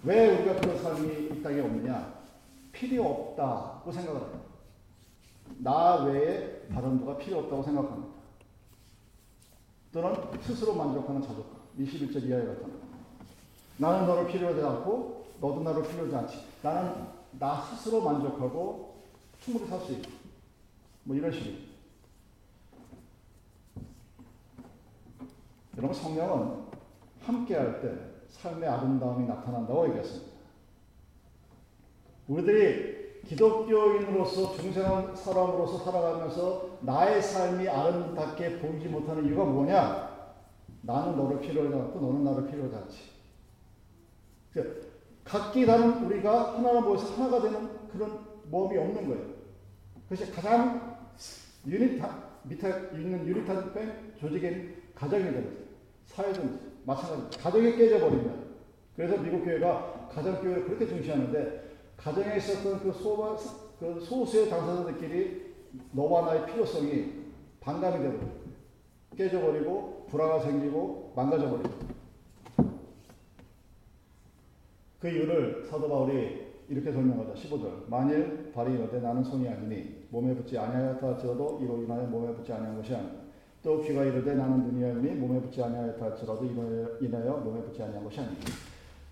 왜 0.04 0.36
우리가 0.36 0.60
그런 0.60 0.82
삶이 0.82 1.28
이 1.38 1.42
땅에 1.42 1.60
없느냐? 1.60 2.14
필요 2.72 3.04
없다고 3.04 3.92
생각을 3.92 4.20
합니다. 4.20 4.40
나 5.58 6.04
외에 6.04 6.66
다른 6.68 6.98
누가 6.98 7.16
필요 7.18 7.38
없다고 7.40 7.62
생각합니다. 7.62 8.14
또는 9.92 10.14
스스로 10.42 10.74
만족하는 10.74 11.22
자족감. 11.22 11.62
21절 11.78 12.24
이하에 12.24 12.44
같은 12.46 12.72
나는 13.76 14.06
너를 14.06 14.28
필요하지 14.28 14.60
않고 14.60 15.26
너도 15.40 15.62
나를 15.62 15.82
필요하지 15.82 16.14
않지. 16.16 16.44
나는 16.62 17.06
나 17.38 17.62
스스로 17.62 18.00
만족하고 18.00 19.02
충분히 19.42 19.68
살 19.68 19.80
수 19.80 19.92
있고 19.92 20.10
뭐 21.04 21.16
이런 21.16 21.32
식이에요. 21.32 21.73
여러분 25.76 25.94
성령은 25.94 26.64
함께할 27.20 27.80
때 27.80 27.92
삶의 28.28 28.68
아름다움이 28.68 29.26
나타난다고 29.26 29.88
얘기했습니다. 29.88 30.32
우리들이 32.28 33.22
기독교인으로서 33.24 34.54
중생한 34.56 35.16
사람으로서 35.16 35.78
살아가면서 35.78 36.78
나의 36.82 37.22
삶이 37.22 37.68
아름답게 37.68 38.60
보이지 38.60 38.88
못하는 38.88 39.24
이유가 39.26 39.44
뭐냐? 39.44 40.14
나는 40.82 41.16
너를 41.16 41.40
필요하지 41.40 41.74
않고 41.74 42.00
너는 42.00 42.24
나를 42.24 42.46
필요하지 42.50 42.76
않지. 42.76 43.14
각기 45.24 45.64
다른 45.64 46.04
우리가 46.04 46.58
하나로 46.58 46.82
모여서 46.82 47.14
하나가 47.14 47.42
되는 47.42 47.88
그런 47.88 48.20
모험이 48.50 48.78
없는 48.78 49.08
거예요. 49.08 49.34
그것이 50.08 50.30
가장 50.30 50.98
유닛한, 51.66 52.22
밑에 52.42 52.68
있는 52.92 53.26
유닛한 53.26 53.72
조직인 54.20 54.82
가정이 54.94 55.24
되는 55.24 55.44
거예요. 55.44 55.63
사회든 56.06 56.60
마찬가지. 56.84 57.38
가정이 57.38 57.76
깨져버리면. 57.76 58.44
그래서 58.96 59.16
미국 59.18 59.44
교회가 59.44 60.08
가정 60.12 60.40
교회를 60.40 60.64
그렇게 60.64 60.86
중시하는데, 60.86 61.64
가정에 61.96 62.36
있었던 62.36 62.80
그, 62.80 62.92
소, 62.92 63.36
그 63.78 64.00
소수의 64.00 64.48
당사자들끼리 64.48 65.54
너와 65.92 66.26
나의 66.26 66.46
필요성이 66.46 67.24
반감이 67.60 68.02
되고, 68.02 68.20
깨져버리고, 69.16 70.06
불화가 70.08 70.40
생기고, 70.40 71.12
망가져버리고. 71.16 71.94
그 75.00 75.08
이유를 75.08 75.66
사도 75.68 75.88
바울이 75.88 76.44
이렇게 76.68 76.90
설명하자. 76.92 77.34
15절. 77.34 77.88
만일 77.88 78.52
발이 78.52 78.72
이르되 78.72 79.00
나는 79.00 79.22
손이 79.22 79.48
아니니 79.48 80.06
몸에 80.10 80.34
붙지 80.34 80.56
아니하였다 80.56 81.06
할지라도 81.06 81.60
이로 81.62 81.82
인하여 81.82 82.04
몸에 82.04 82.34
붙지 82.34 82.52
아니한 82.52 82.76
것이 82.76 82.94
아니라 82.94 83.23
또 83.64 83.80
귀가 83.80 84.04
이르되 84.04 84.34
나는 84.34 84.62
눈이 84.64 84.84
아니니 84.84 85.18
몸에 85.18 85.40
붙지 85.40 85.62
아니하였다 85.62 86.04
할지라도 86.04 86.44
인하여 87.00 87.38
몸에 87.38 87.62
붙지 87.62 87.82
아니한 87.82 88.04
것이 88.04 88.20
아니라 88.20 88.36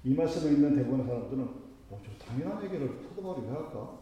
이 0.04 0.14
말씀을 0.14 0.52
읽는 0.52 0.76
대부분의 0.76 1.06
사람들은 1.06 1.42
어, 1.90 2.00
저 2.04 2.26
당연한 2.26 2.62
얘기를 2.62 3.00
바울이 3.16 3.46
왜 3.46 3.48
할까? 3.48 3.98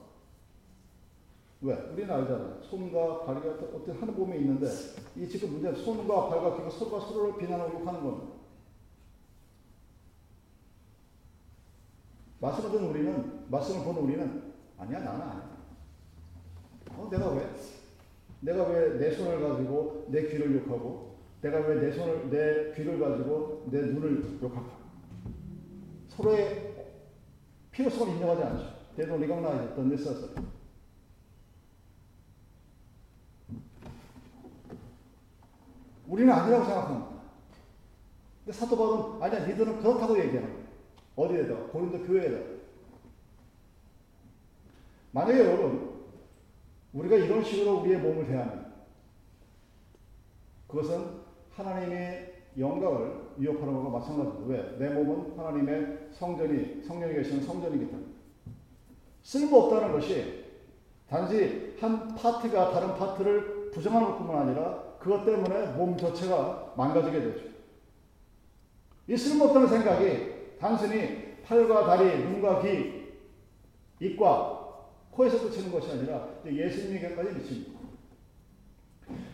왜? 1.62 1.74
우리는 1.92 2.10
알잖아. 2.12 2.58
손과 2.62 3.26
발이 3.26 3.48
어떤 3.48 3.96
하는 4.00 4.16
몸에 4.16 4.38
있는데 4.38 4.66
이 5.14 5.28
지금 5.28 5.52
문제는 5.52 5.84
손과 5.84 6.28
발과 6.28 6.56
귀가 6.56 6.70
서로가 6.70 7.06
서로를 7.06 7.38
비난하고 7.38 7.80
욕하는 7.80 8.02
겁니다. 8.02 8.34
말씀을 12.40 12.70
듣는 12.70 12.88
우리는, 12.88 13.50
말씀을 13.50 13.84
보는 13.84 14.02
우리는, 14.02 14.54
아니야, 14.78 15.00
나는 15.00 15.20
아니야. 15.20 15.58
어, 16.96 17.08
내가 17.10 17.28
왜? 17.32 17.46
내가 18.40 18.64
왜 18.68 18.98
내 18.98 19.10
손을 19.10 19.40
가지고 19.40 20.06
내 20.08 20.22
귀를 20.28 20.54
욕하고, 20.56 21.18
내가 21.42 21.58
왜 21.60 21.80
내 21.80 21.92
손을, 21.92 22.30
내 22.30 22.72
귀를 22.74 22.98
가지고 22.98 23.66
내 23.70 23.80
눈을 23.82 24.38
욕할까? 24.42 24.78
서로의 26.08 26.74
필요성을 27.70 28.14
인정하지 28.14 28.42
않죠. 28.42 28.64
They 28.96 29.10
don't 29.10 29.22
recognize. 29.22 30.34
우리는 36.08 36.32
아니라고 36.32 36.64
생각합니다. 36.64 37.10
근데 38.44 38.58
사도 38.58 38.76
바울은 38.76 39.22
아니야, 39.22 39.46
니들은 39.46 39.78
그렇다고 39.78 40.18
얘기하는 40.18 40.52
거예요. 40.52 40.66
어디에다? 41.16 41.54
고린도 41.70 42.06
교회에다. 42.06 42.60
만약에 45.12 45.38
여러분, 45.44 45.89
우리가 46.92 47.16
이런 47.16 47.42
식으로 47.42 47.80
우리의 47.80 47.98
몸을 47.98 48.26
대하면 48.26 48.72
그것은 50.66 51.20
하나님의 51.52 52.42
영광을 52.58 53.12
위협하는 53.36 53.74
것과 53.74 53.98
마찬가지입니다. 53.98 54.46
왜? 54.46 54.78
내 54.78 54.94
몸은 54.94 55.38
하나님의 55.38 56.08
성전이, 56.12 56.82
성령이 56.82 57.14
계시는 57.14 57.42
성전이기 57.42 57.86
때문에. 57.86 58.06
쓸모없다는 59.22 59.92
것이 59.92 60.44
단지 61.08 61.76
한 61.80 62.14
파트가 62.14 62.70
다른 62.72 62.94
파트를 62.94 63.70
부정하는 63.72 64.08
것 64.08 64.18
뿐만 64.18 64.48
아니라 64.48 64.82
그것 64.98 65.24
때문에 65.24 65.72
몸 65.72 65.96
자체가 65.96 66.74
망가지게 66.76 67.20
되죠. 67.20 67.48
이 69.08 69.16
쓸모없다는 69.16 69.68
생각이 69.68 70.58
단순히 70.58 71.34
팔과 71.44 71.86
다리, 71.86 72.24
눈과 72.24 72.62
귀, 72.62 73.08
입과 73.98 74.59
코에서 75.10 75.42
그치는 75.42 75.72
것이 75.72 75.90
아니라 75.90 76.28
예수님에게까지 76.46 77.38
미칩니다. 77.38 77.80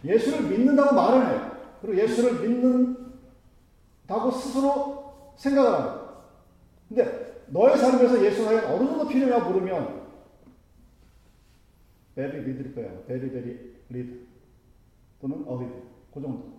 예수를 0.05 0.49
믿는다고 0.49 0.95
말을 0.95 1.29
해요. 1.29 1.57
그리고 1.81 2.03
예수를 2.03 2.41
믿는다고 2.41 4.31
스스로 4.31 5.33
생각을 5.37 5.73
합니다. 5.73 6.07
근데 6.89 7.43
너의 7.49 7.77
삶에서 7.77 8.25
예수가 8.25 8.75
어느 8.75 8.87
정도 8.87 9.07
필요냐 9.09 9.39
물으면 9.39 10.07
very 12.15 12.41
little일 12.41 12.75
거야. 12.75 13.05
very 13.07 13.31
very 13.31 13.77
little 13.91 14.27
또는 15.21 15.45
a 15.47 15.51
little 15.51 15.73
그 16.13 16.21
정도 16.21 16.57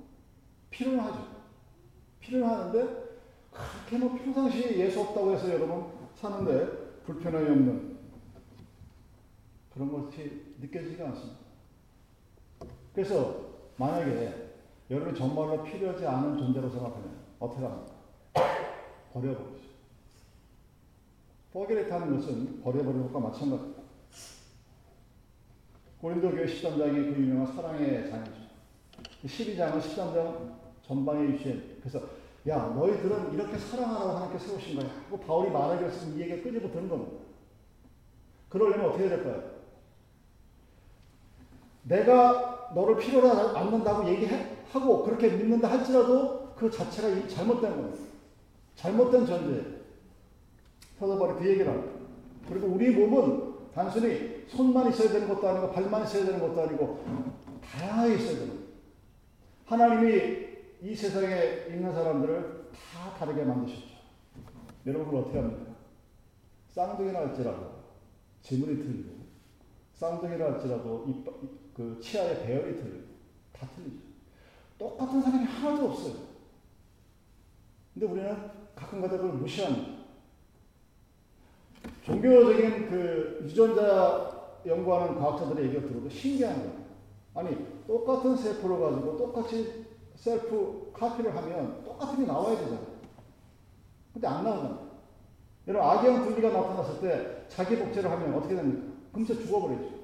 필요는 0.70 1.00
하죠. 1.00 1.28
필요는 2.20 2.48
하는데 2.48 3.08
그렇게 3.52 3.98
뭐 3.98 4.16
평상시에 4.16 4.78
예수 4.78 5.02
없다고 5.02 5.34
해서 5.34 5.50
여러분 5.52 5.86
사는데 6.16 7.02
불편함이 7.06 7.50
없는 7.50 7.97
그런 9.78 9.92
것이 9.92 10.56
느껴지지가 10.60 11.10
않습니다. 11.10 11.38
그래서 12.94 13.46
만약에 13.78 14.48
여러분이 14.90 15.16
정말로 15.16 15.64
필요하지 15.64 16.06
않은 16.06 16.38
존재로 16.40 16.68
생각하면 16.70 17.16
어떻게 17.40 17.64
합니까? 17.64 17.94
버려버리죠. 19.14 19.68
포기를 21.54 21.92
하는 21.92 22.16
것은 22.18 22.62
버려버리는 22.64 23.04
것과 23.04 23.20
마찬가지입니다. 23.30 23.84
고린도 26.02 26.32
교회 26.32 26.46
13장이 26.46 27.14
그 27.14 27.22
유명한 27.22 27.56
사랑의 27.56 28.10
장이죠. 28.10 28.48
12장은 29.26 29.80
13장 29.80 30.56
전방에 30.84 31.28
위치해 31.28 31.60
그래서 31.80 32.02
야, 32.48 32.68
너희들은 32.76 33.34
이렇게 33.34 33.58
사랑하라고 33.58 34.10
하나님께 34.10 34.40
세우신 34.40 34.78
거야. 34.78 34.90
그 35.10 35.18
바울이 35.18 35.52
말하기 35.52 35.84
위해서 35.84 36.08
이 36.08 36.22
얘기가 36.22 36.42
끄집어 36.42 36.72
드는 36.72 36.90
겁니다. 36.90 37.24
그러려면 38.50 38.88
어떻게 38.88 39.04
해야 39.04 39.18
될까요? 39.18 39.57
내가 41.88 42.72
너를 42.74 42.98
필요로 42.98 43.30
않는다고 43.56 44.08
얘기하고 44.10 45.04
그렇게 45.04 45.30
믿는다 45.30 45.72
할지라도 45.72 46.54
그 46.56 46.70
자체가 46.70 47.28
잘못된 47.28 47.72
겁니다. 47.72 48.04
잘못된 48.76 49.26
전제. 49.26 49.78
서도바리 51.00 51.40
그 51.40 51.48
얘기를 51.48 51.72
합니다. 51.72 51.94
그리고 52.50 52.68
우리 52.68 52.90
몸은 52.92 53.72
단순히 53.74 54.46
손만 54.48 54.90
있어야 54.90 55.10
되는 55.10 55.28
것도 55.28 55.48
아니고 55.48 55.72
발만 55.72 56.04
있어야 56.04 56.26
되는 56.26 56.40
것도 56.40 56.62
아니고 56.62 57.04
다양하게 57.62 58.16
있어야 58.16 58.40
되는 58.40 58.48
거예요. 58.48 58.68
하나님이 59.66 60.48
이 60.82 60.96
세상에 60.96 61.68
있는 61.70 61.94
사람들을 61.94 62.70
다 62.72 63.14
다르게 63.18 63.44
만드셨죠. 63.44 63.98
여러분 64.86 65.20
어떻게 65.20 65.38
합니까? 65.38 65.74
쌍둥이라 66.70 67.20
할지라도 67.20 67.72
지문이 68.42 68.78
틀리고 68.78 69.10
쌍둥이라 69.94 70.54
할지라도 70.54 71.06
이, 71.08 71.24
그 71.78 72.00
치아의 72.02 72.44
배열이 72.44 72.76
틀리고 72.76 73.06
다 73.54 73.70
틀리죠. 73.76 74.02
똑같은 74.80 75.22
사람이 75.22 75.46
하나도 75.46 75.90
없어요. 75.92 76.14
근데 77.94 78.08
우리는 78.08 78.36
가끔 78.76 79.00
가다 79.00 79.18
그걸 79.18 79.34
무시합니다. 79.34 79.98
종교적인 82.04 82.90
그 82.90 83.42
유전자 83.44 84.60
연구하는 84.66 85.20
과학자들의 85.20 85.66
얘기가 85.66 85.88
들어도 85.88 86.10
신기한 86.10 86.56
거예요. 86.56 86.88
아니, 87.36 87.86
똑같은 87.86 88.36
세포를 88.36 88.80
가지고 88.80 89.18
똑같이 89.18 89.86
셀프 90.16 90.92
카피를 90.94 91.36
하면 91.36 91.84
똑같은 91.84 92.18
게 92.18 92.26
나와야 92.26 92.58
되잖아요. 92.58 92.88
근데 94.14 94.28
안 94.28 94.44
나오잖아요. 94.44 94.88
여러분, 95.68 95.90
악영 95.90 96.26
분리가 96.26 96.50
나타났을 96.50 97.02
때 97.02 97.46
자기 97.50 97.78
복제를 97.78 98.10
하면 98.10 98.34
어떻게 98.34 98.56
됩니까? 98.56 98.94
금세 99.14 99.36
죽어버리죠. 99.36 99.97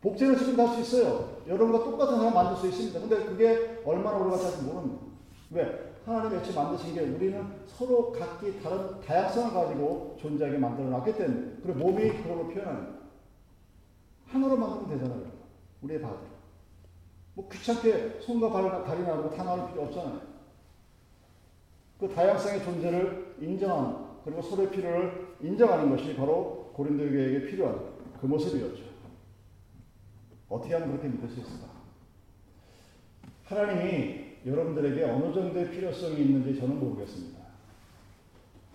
복제는 0.00 0.36
지금 0.38 0.60
할수 0.60 0.80
있어요. 0.80 1.42
여러분과 1.46 1.84
똑같은 1.84 2.16
사람 2.16 2.34
만들 2.34 2.56
수 2.56 2.68
있습니다. 2.68 3.00
근데 3.00 3.24
그게 3.24 3.82
얼마나 3.84 4.18
오래 4.18 4.36
갈지 4.36 4.62
모릅니다. 4.62 5.02
왜? 5.50 5.86
하나님 6.04 6.38
애초 6.38 6.52
만드신 6.54 6.94
게 6.94 7.00
우리는 7.00 7.44
서로 7.66 8.12
각기 8.12 8.62
다른 8.62 9.00
다양성을 9.00 9.52
가지고 9.52 10.16
존재하게 10.20 10.58
만들어 10.58 10.88
놨기 10.88 11.16
때문에. 11.16 11.56
그리고 11.62 11.78
몸이 11.80 12.22
그런 12.22 12.36
걸 12.44 12.54
표현합니다. 12.54 12.96
하나로 14.28 14.56
만들면 14.56 14.98
되잖아요. 14.98 15.32
우리의 15.82 16.00
body. 16.00 16.16
뭐 17.34 17.48
귀찮게 17.48 18.20
손과 18.20 18.50
발, 18.50 18.84
다리 18.84 19.02
나르고 19.02 19.30
다 19.30 19.44
나올 19.44 19.68
필요 19.68 19.82
없잖아요. 19.82 20.20
그 21.98 22.08
다양성의 22.08 22.62
존재를 22.62 23.36
인정하는, 23.40 23.96
그리고 24.24 24.42
서로의 24.42 24.70
필요를 24.70 25.36
인정하는 25.40 25.90
것이 25.90 26.14
바로 26.14 26.70
고린도 26.74 27.04
교회에게 27.04 27.46
필요한 27.46 27.80
그 28.20 28.26
모습이었죠. 28.26 28.82
어떻게 30.48 30.74
하면 30.74 30.90
그렇게 30.90 31.08
믿을 31.08 31.28
수 31.28 31.40
있을까? 31.40 31.68
하나님이 33.44 34.26
여러분들에게 34.46 35.04
어느 35.04 35.32
정도의 35.32 35.70
필요성이 35.70 36.22
있는지 36.22 36.58
저는 36.58 36.78
모르겠습니다. 36.78 37.40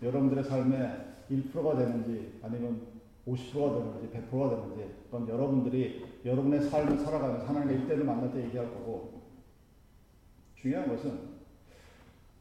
여러분들의 0.02 0.44
삶에 0.44 1.12
1%가 1.30 1.78
되는지 1.78 2.40
아니면 2.44 2.82
50%가 3.28 3.78
되는지 3.78 4.10
100%가 4.32 4.50
되는지 4.50 4.96
그건 5.06 5.30
여러분들이 5.30 6.06
여러분의 6.26 6.62
삶을 6.70 6.98
살아가면서 6.98 7.46
하나님의 7.48 7.82
일대를 7.82 8.04
만날 8.04 8.34
때 8.34 8.44
얘기할 8.46 8.70
거고 8.74 9.22
중요한 10.56 10.90
것은 10.90 11.32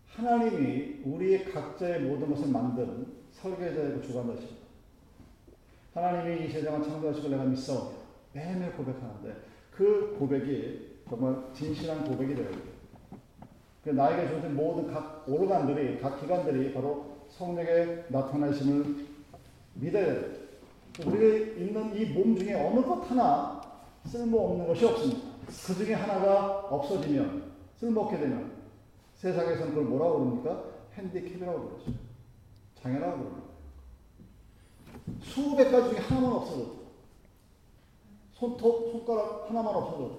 하나님이 0.09 1.03
우리 1.05 1.45
각자의 1.45 2.03
모든 2.03 2.31
것을 2.31 2.49
만든 2.49 3.07
설계자이고 3.33 4.03
주관자십니다. 4.03 4.61
하나님이 5.95 6.47
이 6.47 6.49
세상을 6.49 6.83
창조하시고 6.83 7.29
내가 7.29 7.45
믿사오니 7.45 8.00
매일매일 8.33 8.73
고백하는데 8.73 9.37
그 9.73 10.17
고백이 10.19 11.01
정말 11.09 11.37
진실한 11.55 12.05
고백이 12.05 12.35
되어야 12.35 12.51
돼요. 12.51 12.61
그 13.83 13.91
나에게 13.91 14.29
주어진 14.29 14.55
모든 14.55 14.93
각 14.93 15.25
오르간들이, 15.27 16.01
각 16.01 16.21
기관들이 16.21 16.73
바로 16.75 17.27
성령의 17.31 18.05
나타나심을 18.09 19.07
믿어야 19.75 20.05
돼요. 20.07 20.41
우리 21.07 21.57
있는 21.65 21.97
이 21.97 22.13
몸 22.13 22.37
중에 22.37 22.55
어느 22.55 22.83
것 22.83 23.11
하나 23.11 23.61
쓸모없는 24.07 24.67
것이 24.67 24.85
없습니다. 24.85 25.21
그 25.67 25.75
중에 25.75 25.95
하나가 25.95 26.59
없어지면, 26.71 27.51
쓸모없게 27.79 28.19
되면, 28.19 28.53
세상에서는 29.17 29.69
그걸 29.71 29.85
뭐라고 29.85 30.19
그럽니까? 30.19 30.65
핸디캡이라고 30.95 31.69
그러죠. 31.69 31.93
장애라고 32.83 33.19
그럽니다. 33.19 33.47
수백 35.23 35.71
가지 35.71 35.91
중에 35.91 35.99
하나만 36.01 36.33
없어져. 36.33 36.80
손톱, 38.41 38.91
손가락 38.91 39.51
하나만 39.51 39.75
없어져. 39.75 40.17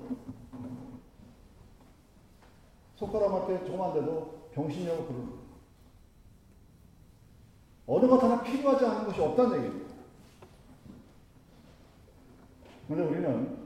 손가락한테 2.95 3.65
조그만데도 3.65 4.49
병신이라고 4.53 5.05
부르는 5.05 5.25
거예요. 5.25 5.41
어느 7.87 8.05
것 8.05 8.21
하나 8.21 8.43
필요하지 8.43 8.85
않은 8.85 9.05
것이 9.07 9.19
없다는 9.19 9.57
얘기입니다. 9.57 9.95
그런데 12.87 13.09
우리는 13.09 13.57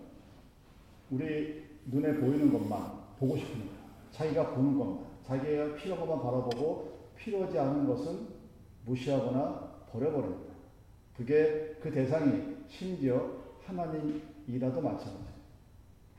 우리 1.11 1.65
눈에 1.87 2.13
보이는 2.13 2.53
것만 2.53 2.93
보고 3.19 3.35
싶은 3.35 3.59
거예요. 3.59 3.75
자기가 4.11 4.51
보는 4.51 4.79
것만, 4.79 5.05
자기가 5.25 5.75
필요한 5.75 6.07
것만 6.07 6.23
바라보고 6.23 6.97
필요하지 7.17 7.59
않은 7.59 7.87
것은 7.87 8.29
무시하거나 8.85 9.87
버려버립니다. 9.91 10.53
그게 11.17 11.75
그 11.81 11.91
대상이 11.91 12.55
심지어 12.69 13.43
하나님 13.65 14.35
이라도 14.47 14.81
마찬가지예요. 14.81 15.36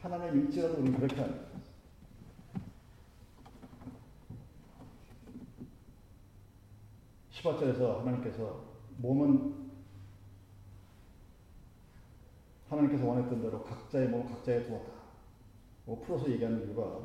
하나님 0.00 0.44
일지라도 0.44 0.74
우리는 0.74 0.98
그렇게 0.98 1.20
합니다. 1.20 1.46
10월절에서 7.32 7.98
하나님께서 7.98 8.64
몸은 8.98 9.66
하나님께서 12.68 13.06
원했던 13.06 13.42
대로 13.42 13.62
각자의 13.62 14.08
몸 14.08 14.26
각자에 14.26 14.64
두었다. 14.64 14.92
뭐 15.84 16.00
풀어서 16.00 16.28
얘기하는 16.30 16.66
이유가 16.66 16.98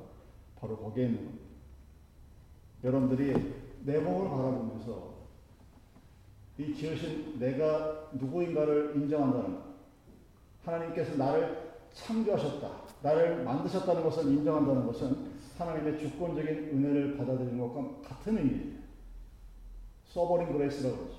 바로 0.60 0.78
거기에 0.78 1.06
있는 1.06 1.26
겁니다. 1.26 1.46
여러분들이 2.84 3.34
내 3.84 4.00
몸을 4.00 4.30
바라보면서 4.30 5.22
이 6.58 6.74
지으신 6.74 7.40
내가 7.40 8.10
누구인가를 8.14 8.96
인정한다는 8.96 9.56
것. 9.56 9.71
하나님께서 10.66 11.16
나를 11.18 11.72
창조하셨다. 11.94 12.70
나를 13.02 13.44
만드셨다는 13.44 14.04
것을 14.04 14.26
인정한다는 14.26 14.86
것은 14.88 15.32
하나님의 15.58 16.00
주권적인 16.00 16.50
은혜를 16.50 17.18
받아들이는 17.18 17.60
것과 17.60 18.08
같은 18.08 18.38
의미예요. 18.38 18.82
sovereign 20.08 20.52
grace라고 20.54 20.98
그러죠. 20.98 21.18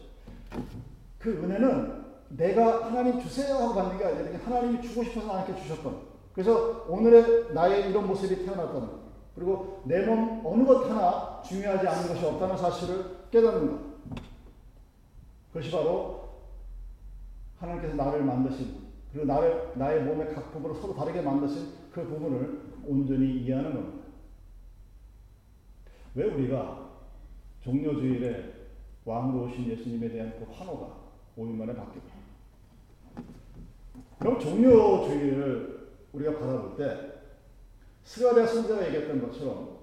그 1.19 1.31
은혜는 1.31 2.03
내가 2.31 2.87
하나님 2.87 3.21
주세요 3.21 3.55
하고 3.55 3.75
받는 3.75 3.99
게 3.99 4.05
아니라 4.05 4.39
하나님이 4.45 4.83
주고 4.83 5.05
싶어서 5.05 5.27
나한테 5.27 5.55
주셨던 5.61 6.13
그래서 6.33 6.85
오늘의 6.89 7.53
나의 7.53 7.91
이런 7.91 8.07
모습이 8.07 8.45
태어났다는 8.45 8.81
것. 8.81 9.03
그리고 9.35 9.83
내 9.85 10.05
몸 10.05 10.41
어느 10.45 10.65
것 10.67 10.89
하나 10.91 11.43
중요하지 11.43 11.87
않은 11.87 12.09
것이 12.09 12.25
없다는 12.25 12.57
사실을 12.57 13.05
깨닫는 13.31 13.71
것. 13.71 13.79
그것이 15.53 15.71
바로 15.71 16.29
하나님께서 17.59 17.95
나를 17.95 18.23
만드신 18.25 18.82
그리고 19.13 19.27
나를 19.27 19.73
나의 19.75 20.05
몸의 20.05 20.35
각 20.35 20.51
부분을 20.53 20.81
서로 20.81 20.95
다르게 20.95 21.21
만드신 21.21 21.69
그 21.93 22.07
부분을 22.07 22.63
온전히 22.87 23.43
이해하는 23.43 23.75
겁니다. 23.75 24.07
왜 26.15 26.25
우리가 26.25 26.91
종료주일에 27.61 28.53
왕으로 29.05 29.45
오신 29.45 29.69
예수님에 29.69 30.09
대한 30.09 30.33
그 30.39 30.51
환호가 30.51 30.97
5일 31.37 31.55
만에 31.57 31.75
바뀝니다. 31.75 32.23
그럼 34.19 34.39
종료주의를 34.39 35.91
우리가 36.13 36.39
바라볼 36.39 36.77
때 36.77 37.13
스가랴 38.05 38.47
선자가 38.47 38.87
얘기했던 38.87 39.23
것처럼 39.23 39.79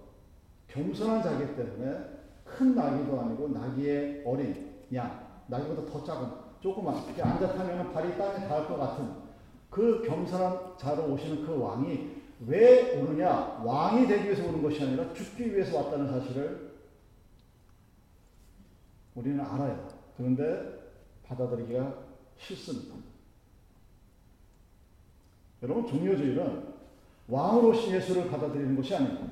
겸손한 0.67 1.21
자기 1.21 1.55
때문에 1.55 2.19
큰 2.43 2.75
나귀도 2.75 3.19
아니고 3.19 3.49
나귀의 3.49 4.23
어린 4.25 4.83
양, 4.93 5.43
나귀보다 5.47 5.91
더 5.91 6.03
작은 6.03 6.49
조그만 6.59 7.03
이렇게 7.05 7.21
앉아 7.21 7.53
타면 7.53 7.93
발이 7.93 8.17
땅에 8.17 8.47
닿을 8.47 8.67
것 8.67 8.77
같은 8.77 9.18
그 9.69 10.03
겸손한 10.05 10.77
자로 10.77 11.13
오시는 11.13 11.45
그 11.45 11.57
왕이 11.57 12.19
왜 12.47 12.97
오느냐? 12.97 13.61
왕이 13.63 14.07
되기 14.07 14.25
위해서 14.25 14.47
오는 14.47 14.61
것이 14.61 14.81
아니라 14.81 15.13
죽기 15.13 15.53
위해서 15.53 15.77
왔다는 15.77 16.07
사실을 16.07 16.71
우리는 19.15 19.39
알아요. 19.39 19.87
그런데 20.15 20.79
받아들이기가 21.27 21.93
싫습니다. 22.37 22.95
여러분, 25.61 25.85
종료주의는 25.87 26.63
왕으로 27.27 27.69
오신 27.69 27.93
예수를 27.95 28.29
받아들이는 28.29 28.75
것이 28.77 28.95
아닙니다. 28.95 29.27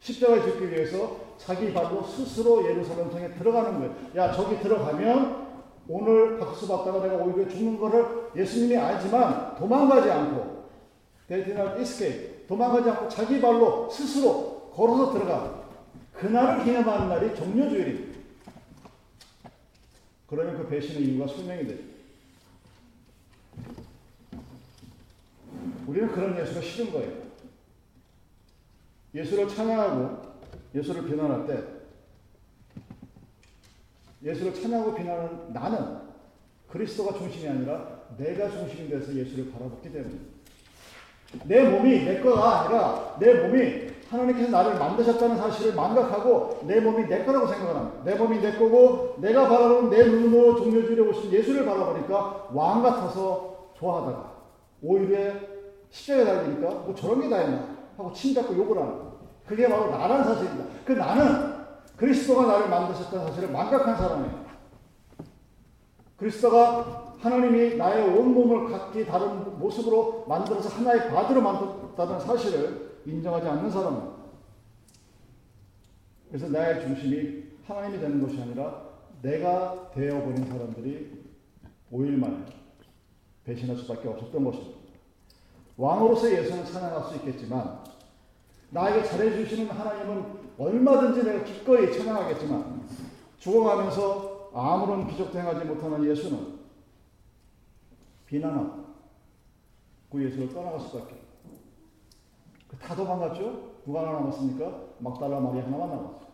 십자가에 0.00 0.42
죽기 0.42 0.70
위해서 0.70 1.34
자기 1.36 1.72
발로 1.72 2.02
스스로 2.04 2.64
예루살렘 2.64 3.10
성에 3.10 3.34
들어가는 3.34 3.78
거예요. 3.78 3.94
야, 4.16 4.32
저기 4.32 4.60
들어가면 4.60 5.46
오늘 5.88 6.38
박수 6.38 6.66
받다가 6.68 7.02
내가 7.02 7.16
오히려 7.16 7.48
죽는 7.48 7.78
거를 7.78 8.25
예수님이 8.36 8.76
알지만 8.76 9.54
도망가지 9.56 10.10
않고 10.10 10.66
not 11.30 11.80
escape. 11.80 12.46
도망가지 12.46 12.90
않고 12.90 13.08
자기 13.08 13.40
발로 13.40 13.90
스스로 13.90 14.70
걸어서 14.74 15.12
들어가. 15.12 15.66
그날을 16.12 16.64
기념하는 16.64 17.08
날이 17.08 17.34
종료주일입니다. 17.34 18.16
그러면 20.26 20.56
그 20.56 20.68
배신의 20.68 21.04
이유가 21.04 21.26
설명이 21.26 21.66
되죠. 21.66 21.82
우리는 25.86 26.12
그런 26.12 26.38
예수가 26.38 26.60
싫은 26.60 26.92
거예요. 26.92 27.26
예수를 29.14 29.48
찬양하고 29.48 30.36
예수를 30.74 31.06
비난할 31.06 31.46
때 31.46 31.62
예수를 34.22 34.52
찬양하고 34.52 34.94
비난하는 34.94 35.52
나는 35.52 36.00
그리스도가 36.68 37.16
중심이 37.16 37.48
아니라 37.48 37.95
내가 38.16 38.50
중심이 38.50 38.88
돼서 38.88 39.12
예수를 39.12 39.52
바라보기 39.52 39.92
때문에 39.92 40.14
내 41.44 41.68
몸이 41.68 42.04
내 42.04 42.20
거가 42.20 42.60
아니라 42.60 43.16
내 43.18 43.34
몸이 43.34 43.86
하나님께서 44.08 44.50
나를 44.50 44.78
만드셨다는 44.78 45.36
사실을 45.36 45.74
망각하고 45.74 46.60
내 46.66 46.80
몸이 46.80 47.06
내 47.06 47.24
거라고 47.24 47.46
생각을 47.48 47.74
합니다. 47.74 48.04
내 48.04 48.14
몸이 48.14 48.40
내 48.40 48.56
거고 48.56 49.16
내가 49.18 49.48
바라보는 49.48 49.90
내 49.90 50.04
눈으로 50.04 50.56
종려주려 50.56 51.08
오신 51.10 51.32
예수를 51.32 51.64
바라보니까 51.64 52.48
왕 52.52 52.82
같아서 52.82 53.70
좋아하다가 53.76 54.32
오히려 54.82 55.32
십자가에 55.90 56.24
달리니까 56.24 56.68
뭐 56.68 56.94
저런 56.94 57.20
게다 57.22 57.42
있나 57.42 57.76
하고 57.96 58.12
침잡고 58.12 58.56
욕을 58.56 58.78
하는 58.78 59.06
그게 59.46 59.68
바로 59.68 59.90
나라는 59.90 60.24
사실입니다. 60.24 60.64
그 60.84 60.92
나는 60.92 61.56
그리스도가 61.96 62.46
나를 62.46 62.68
만드셨다는 62.68 63.26
사실을 63.26 63.50
망각한 63.50 63.96
사람이에요. 63.96 64.46
그리스도가 66.16 67.05
하나님이 67.18 67.76
나의 67.76 68.08
온몸을 68.08 68.70
각기 68.70 69.06
다른 69.06 69.58
모습으로 69.58 70.26
만들어서 70.28 70.68
하나의 70.68 71.10
바디로 71.10 71.40
만들었다는 71.40 72.20
사실을 72.20 73.00
인정하지 73.06 73.48
않는 73.48 73.70
사람입니다. 73.70 74.16
그래서 76.28 76.48
나의 76.48 76.82
중심이 76.82 77.44
하나님이 77.66 78.00
되는 78.00 78.22
것이 78.22 78.40
아니라 78.40 78.86
내가 79.22 79.90
되어버린 79.94 80.44
사람들이 80.44 81.24
5일 81.92 82.18
만에 82.18 82.44
배신할 83.44 83.76
수밖에 83.76 84.08
없었던 84.08 84.44
것입니다. 84.44 84.76
왕으로서 85.76 86.30
예수는 86.30 86.64
찬양할 86.64 87.04
수 87.04 87.16
있겠지만 87.16 87.80
나에게 88.70 89.04
잘해주시는 89.04 89.70
하나님은 89.70 90.24
얼마든지 90.58 91.24
내가 91.24 91.44
기꺼이 91.44 91.92
찬양하겠지만 91.92 92.88
죽어가면서 93.38 94.50
아무런 94.54 95.06
기적도 95.06 95.38
행하지 95.38 95.66
못하는 95.66 96.04
예수는 96.04 96.55
비난하고 98.26 98.86
그 100.10 100.24
예수를 100.24 100.48
떠나갈 100.52 100.80
수밖에 100.80 101.16
그다 102.68 102.94
도망갔죠? 102.94 103.82
누가 103.84 104.00
하나 104.00 104.12
남았습니까? 104.20 104.86
막달라 104.98 105.40
마리 105.40 105.60
하나만 105.60 105.88
남았어요. 105.88 106.26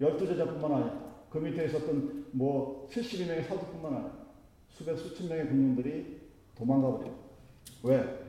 열두 0.00 0.26
제자뿐만 0.26 0.72
아니라 0.72 1.06
그 1.30 1.38
밑에 1.38 1.66
있었던 1.66 2.26
뭐 2.32 2.88
72명의 2.90 3.46
사도뿐만 3.46 3.94
아니라 3.94 4.12
수백 4.68 4.96
수천 4.96 5.28
명의 5.28 5.48
군인들이 5.48 6.20
도망가 6.54 6.98
버려요. 6.98 7.18
왜? 7.82 8.26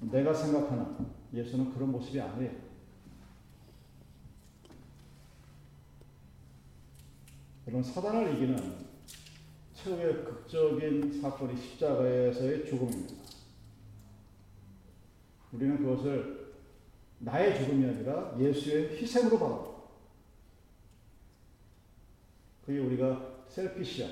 내가 0.00 0.34
생각하는 0.34 1.06
예수는 1.32 1.72
그런 1.72 1.92
모습이 1.92 2.20
아니에요. 2.20 2.50
여러분 7.66 7.82
사단을 7.82 8.34
이기는 8.34 8.91
최후의 9.82 10.24
극적인 10.24 11.20
사건이 11.20 11.60
십자가에서의 11.60 12.66
죽음입니다. 12.66 13.14
우리는 15.52 15.76
그것을 15.78 16.52
나의 17.18 17.58
죽음이 17.58 17.84
아니라 17.86 18.36
예수의 18.38 18.96
희생으로 18.96 19.38
바라 19.38 19.72
그게 22.64 22.78
우리가 22.78 23.44
셀피시아, 23.48 24.08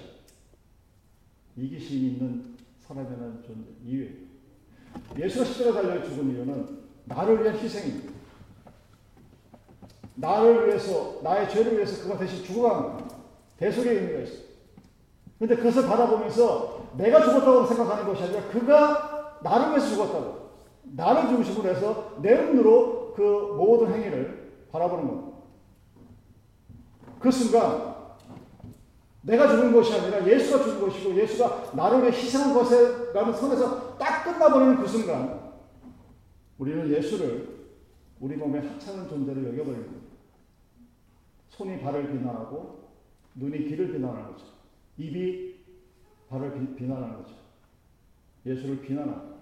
이기심이 1.56 2.08
있는 2.08 2.56
사람이라는 2.80 3.42
존재, 3.44 3.70
이유예요. 3.84 4.12
예수가 5.16 5.44
십자가 5.44 5.82
달려 5.82 6.04
죽은 6.04 6.32
이유는 6.32 6.80
나를 7.04 7.42
위한 7.42 7.56
희생입니다. 7.56 8.12
나를 10.16 10.66
위해서, 10.66 11.20
나의 11.22 11.48
죄를 11.48 11.76
위해서 11.76 12.02
그가 12.02 12.18
대신 12.18 12.44
죽어간 12.44 13.08
대속의 13.56 13.94
의미가 13.94 14.20
있어요. 14.22 14.49
근데 15.40 15.56
그것을 15.56 15.86
바라보면서 15.86 16.90
내가 16.98 17.24
죽었다고 17.24 17.64
생각하는 17.64 18.04
것이 18.04 18.24
아니라 18.24 18.42
그가 18.48 19.38
나를 19.42 19.70
위해서 19.70 19.88
죽었다고. 19.88 20.50
나를 20.82 21.28
중심으로 21.30 21.70
해서 21.70 22.18
내 22.20 22.34
눈으로 22.44 23.14
그 23.16 23.22
모든 23.56 23.90
행위를 23.90 24.66
바라보는 24.70 25.06
겁니다. 25.06 25.38
그 27.18 27.30
순간 27.30 27.94
내가 29.22 29.48
죽은 29.48 29.72
것이 29.72 29.94
아니라 29.94 30.26
예수가 30.26 30.62
죽은 30.62 30.80
것이고 30.82 31.16
예수가 31.16 31.72
나를 31.74 32.02
위해 32.02 32.12
희생한 32.12 32.52
것이라는 32.52 33.32
선에서 33.32 33.96
딱 33.96 34.24
끝나버리는 34.24 34.76
그 34.76 34.86
순간 34.86 35.40
우리는 36.58 36.86
예수를 36.90 37.60
우리 38.20 38.36
몸의 38.36 38.60
하찮은 38.60 39.08
존재로 39.08 39.40
여겨버리는 39.48 39.86
겁니다. 39.86 40.06
손이 41.48 41.80
발을 41.80 42.08
비난하고 42.08 42.90
눈이 43.36 43.64
길을 43.68 43.92
비난하는 43.92 44.32
거죠. 44.32 44.59
입이 45.00 45.64
발을 46.28 46.52
비, 46.52 46.74
비난하는 46.76 47.16
거죠. 47.16 47.34
예수를 48.44 48.80
비난하는 48.82 49.34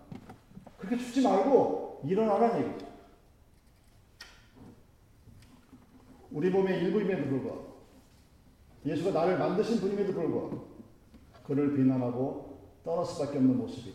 그렇게 0.79 0.97
죽지 0.97 1.23
말고 1.23 2.03
일어나라는 2.05 2.69
얘기죠. 2.69 2.87
우리 6.31 6.51
몸의 6.51 6.79
일부임에도 6.85 7.29
불구하고 7.29 7.79
예수가 8.87 9.11
나를 9.11 9.39
만드신 9.39 9.81
분임에도 9.81 10.13
불구하고 10.13 10.69
그를 11.45 11.75
비난하고 11.75 12.79
떠날 12.85 13.05
수밖에 13.05 13.39
없는 13.39 13.57
모습이 13.59 13.95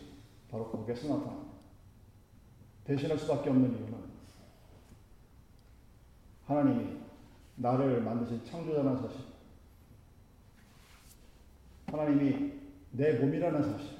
바로 0.52 0.70
거기에서 0.70 1.08
나타납니다. 1.16 1.54
대신할 2.84 3.18
수밖에 3.18 3.50
없는 3.50 3.72
이유는 3.72 4.04
하나님이 6.46 6.98
나를 7.56 8.02
만드신 8.02 8.44
창조자라는 8.44 9.02
사실, 9.02 9.22
하나님이 11.94 12.54
내 12.92 13.14
몸이라는 13.20 13.64
사실, 13.72 13.98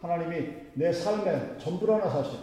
하나님이 0.00 0.72
내 0.74 0.92
삶의 0.92 1.58
전부라는 1.60 2.10
사실, 2.10 2.40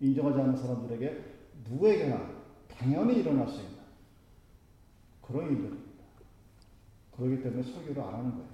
인정하지 0.00 0.40
않는 0.40 0.56
사람들에게 0.56 1.24
누구에게나 1.70 2.30
당연히 2.68 3.20
일어날 3.20 3.48
수 3.48 3.60
있는 3.60 3.78
그런 5.22 5.50
일들입니다. 5.50 5.88
그러기 7.16 7.42
때문에 7.42 7.62
설교를 7.62 8.02
안 8.02 8.14
하는 8.14 8.30
거예요. 8.32 8.48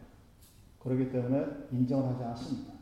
그러기 0.80 1.10
때문에 1.10 1.46
인정을 1.72 2.14
하지 2.14 2.24
않습니다. 2.24 2.74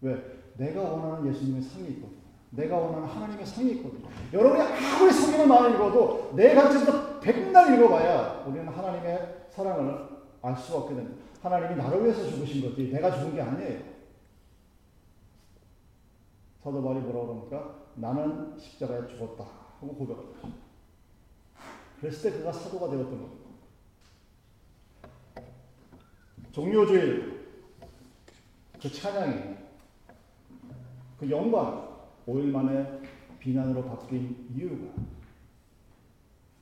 왜? 0.00 0.44
내가 0.56 0.80
원하는 0.80 1.28
예수님의 1.28 1.62
상이 1.62 1.88
있거든요. 1.88 2.20
내가 2.50 2.76
원하는 2.76 3.08
하나님의 3.08 3.46
상이 3.46 3.72
있거든요. 3.72 4.08
여러분이 4.32 4.62
아무리 4.62 5.12
성경을 5.12 5.46
많이 5.48 5.74
읽어도 5.74 6.32
내 6.36 6.54
관점에서 6.54 7.03
백날 7.24 7.74
읽어봐야 7.74 8.44
우리는 8.46 8.68
하나님의 8.68 9.46
사랑을 9.50 10.08
알 10.42 10.54
수가 10.56 10.80
없게 10.80 10.94
됩니다. 10.94 11.24
하나님이 11.40 11.76
나를 11.76 12.04
위해서 12.04 12.28
죽으신 12.28 12.60
거지 12.60 12.90
내가 12.92 13.10
죽은 13.10 13.34
게 13.34 13.40
아니에요. 13.40 13.94
사도 16.62 16.82
바울이 16.82 17.00
뭐라고 17.00 17.46
그러니까 17.48 17.76
나는 17.94 18.58
십자가에 18.58 19.06
죽었다 19.08 19.44
하고 19.80 19.94
고백을 19.94 20.22
합니다. 20.42 20.48
그랬을 21.98 22.30
때 22.30 22.38
그가 22.38 22.52
사도가 22.52 22.90
되었던 22.90 23.10
겁니다. 23.10 23.44
종료주일 26.52 27.48
그 28.80 28.92
찬양이 28.92 29.56
그 31.18 31.30
영광 31.30 31.88
5일 32.26 32.50
만에 32.50 33.00
비난으로 33.38 33.84
바뀐 33.84 34.46
이유가 34.54 34.92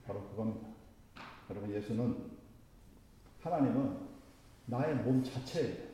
바로 0.07 0.23
그겁니다. 0.29 0.69
여러분 1.51 1.73
예수는 1.73 2.17
하나님은 3.43 3.97
나의 4.67 4.97
몸 4.97 5.23
자체예요. 5.23 5.93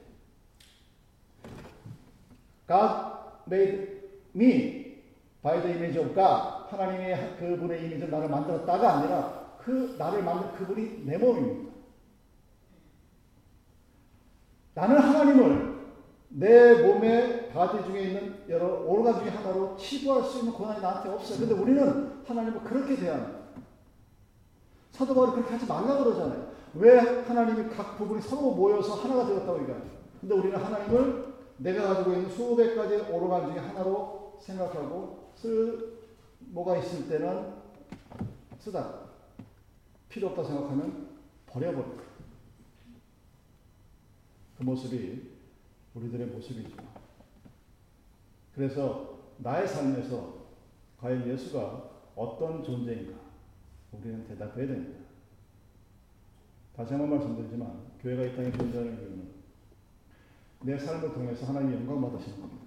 God 2.66 3.51
made 3.51 4.03
me 4.35 5.03
by 5.42 5.61
the 5.62 5.75
image 5.75 5.99
of 5.99 6.14
God. 6.14 6.68
하나님의 6.71 7.37
그분의 7.38 7.81
이미지를 7.81 8.11
나를 8.11 8.29
만들었다가 8.29 8.99
아니라 8.99 9.57
그 9.59 9.97
나를 9.99 10.23
만든 10.23 10.53
그분이 10.53 11.05
내 11.07 11.16
몸입니다. 11.16 11.73
나는 14.75 14.99
하나님을 14.99 15.79
내 16.29 16.83
몸의 16.83 17.49
body 17.51 17.85
중에 17.85 18.03
있는 18.03 18.44
여러 18.49 18.83
organ 18.83 19.21
중에 19.21 19.31
하나로 19.31 19.77
치부할 19.77 20.23
수 20.25 20.40
있는 20.40 20.53
권한이 20.53 20.81
나한테 20.81 21.09
없어요. 21.09 21.38
근데 21.38 21.55
우리는 21.55 22.23
하나님을 22.25 22.61
그렇게 22.62 22.97
대합니다. 22.97 23.38
사도 24.99 25.15
바울이 25.15 25.31
그렇게 25.31 25.53
하지 25.53 25.65
말라 25.65 25.97
그러잖아요. 26.03 26.51
왜 26.75 26.99
하나님이 26.99 27.71
각 27.71 27.97
부분이 27.97 28.21
서로 28.21 28.51
모여서 28.51 28.97
하나가 28.97 29.27
되었다고 29.27 29.63
얘기하죠. 29.63 29.87
근데 30.21 30.35
우리는 30.35 30.59
하나님을 30.59 31.35
내가 31.59 31.95
가지고 31.95 32.13
있는 32.15 32.29
수백 32.31 32.75
가지 32.75 32.97
오르간 32.97 33.47
중에 33.47 33.61
하나로 33.61 34.37
생각하고 34.41 35.33
쓸 35.37 35.99
뭐가 36.41 36.79
있을 36.79 37.09
때는 37.09 37.55
쓰다. 38.59 39.09
필요 40.09 40.29
없다 40.29 40.43
생각하면 40.43 41.11
버려버립니다. 41.47 42.03
그 44.57 44.63
모습이 44.65 45.31
우리들의 45.95 46.27
모습이죠. 46.27 46.77
그래서 48.53 49.19
나의 49.37 49.69
삶에서 49.69 50.35
과연 51.01 51.29
예수가 51.29 51.91
어떤 52.17 52.65
존재인가 52.65 53.28
우리는 53.92 54.27
대답해야 54.27 54.66
됩니다. 54.66 54.98
다시 56.77 56.92
한번 56.92 57.11
말씀드리지만 57.11 57.72
교회가 58.01 58.22
이 58.22 58.37
땅에 58.37 58.53
존재하는 58.53 58.92
이유는 58.98 59.29
내 60.62 60.79
삶을 60.79 61.12
통해서 61.12 61.46
하나님 61.46 61.74
영광 61.74 62.01
받으시는 62.01 62.40
겁니다. 62.40 62.64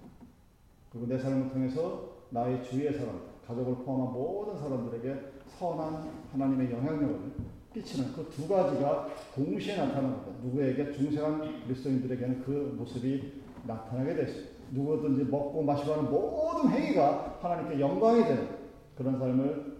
그리고 0.90 1.06
내 1.06 1.18
삶을 1.18 1.50
통해서 1.50 2.26
나의 2.30 2.62
주위의 2.64 2.94
사람, 2.94 3.20
가족을 3.46 3.84
포함한 3.84 4.12
모든 4.12 4.58
사람들에게 4.58 5.32
선한 5.58 6.24
하나님의 6.32 6.70
영향력을 6.72 7.32
끼치는 7.72 8.12
그 8.12 8.28
두 8.30 8.46
가지가 8.48 9.08
동시에 9.34 9.76
나타나는 9.76 10.10
겁니다. 10.24 10.44
누구에게 10.44 10.92
중생한 10.92 11.64
그리스도인들에게는 11.64 12.42
그 12.44 12.74
모습이 12.78 13.42
나타나게 13.66 14.14
되죠. 14.14 14.48
누구든지 14.72 15.24
먹고 15.30 15.62
마시고 15.62 15.92
하는 15.92 16.10
모든 16.10 16.70
행위가 16.70 17.38
하나님께 17.40 17.80
영광이 17.80 18.24
되는 18.24 18.48
그런 18.96 19.18
삶을 19.18 19.71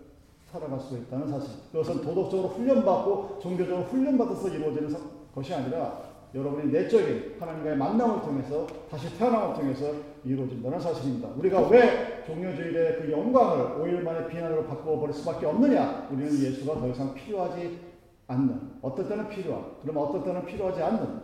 살아갈 0.53 0.79
수 0.79 0.99
있다는 0.99 1.29
사실. 1.29 1.59
그것은 1.73 2.03
도덕적으로 2.03 2.49
훈련받고 2.49 3.39
종교적으로 3.41 3.87
훈련받아서 3.87 4.49
이루어지는 4.51 4.95
것이 5.35 5.55
아니라 5.55 6.13
여러분이 6.35 6.71
내적인 6.71 7.37
하나님과의 7.41 7.77
만남을 7.77 8.21
통해서 8.21 8.67
다시 8.91 9.17
태어남을 9.19 9.55
통해서 9.55 9.93
이루어진다는 10.25 10.79
사실입니다. 10.79 11.29
우리가 11.37 11.69
왜 11.69 12.23
종료주일의 12.27 12.99
그 12.99 13.11
영광을 13.11 13.79
5일 13.79 14.03
만에 14.03 14.29
비난으로 14.29 14.65
바꿔버릴 14.65 15.15
수밖에 15.15 15.47
없느냐? 15.47 16.09
우리는 16.11 16.33
예수가 16.33 16.81
더 16.81 16.89
이상 16.89 17.15
필요하지 17.15 17.79
않는, 18.29 18.79
어떨 18.83 19.09
때는 19.09 19.29
필요한, 19.29 19.65
그러면 19.83 20.05
어떨 20.05 20.25
때는 20.25 20.45
필요하지 20.47 20.83
않는, 20.83 21.21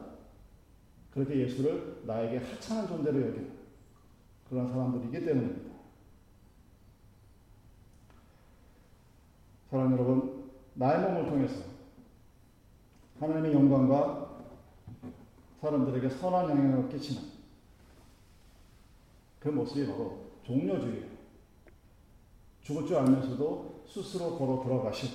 그렇게 1.12 1.41
예수를 1.41 2.01
나에게 2.05 2.38
하찮은 2.38 2.88
존재로 2.88 3.19
여기는 3.19 3.51
그런 4.49 4.69
사람들이기 4.69 5.25
때문입니다. 5.25 5.67
사랑 9.70 9.92
여러분, 9.92 10.50
나의 10.74 11.02
몸을 11.02 11.26
통해서 11.26 11.62
하나님의 13.20 13.52
영광과 13.52 14.38
사람들에게 15.61 16.09
선한 16.09 16.48
영향을 16.50 16.88
끼치는 16.88 17.22
그 19.40 19.48
모습이 19.50 19.87
바로 19.87 20.26
종료주의예요. 20.44 21.07
죽을 22.62 22.87
줄 22.87 22.96
알면서도 22.96 23.85
스스로 23.87 24.38
걸어 24.38 24.62
돌아가신 24.62 25.11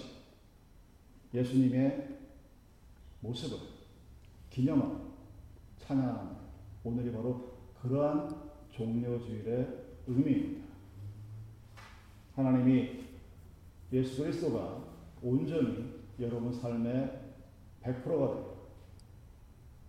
예수님의 1.34 2.20
모습을 3.22 3.58
기념하는 4.50 5.14
찬양하는 5.80 6.32
오늘이 6.84 7.12
바로 7.12 7.54
그러한 7.82 8.52
종료주일의 8.72 9.68
의미입니다. 10.08 10.64
하나님이 12.36 13.04
예수 13.94 14.24
그리스도가 14.24 14.84
온전히 15.22 16.02
여러분 16.20 16.52
삶의 16.52 17.12
100%가 17.84 18.04
되고 18.04 18.72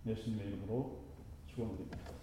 예수님의 0.05 0.47
이름으로 0.47 0.99
축원드립니다. 1.47 2.14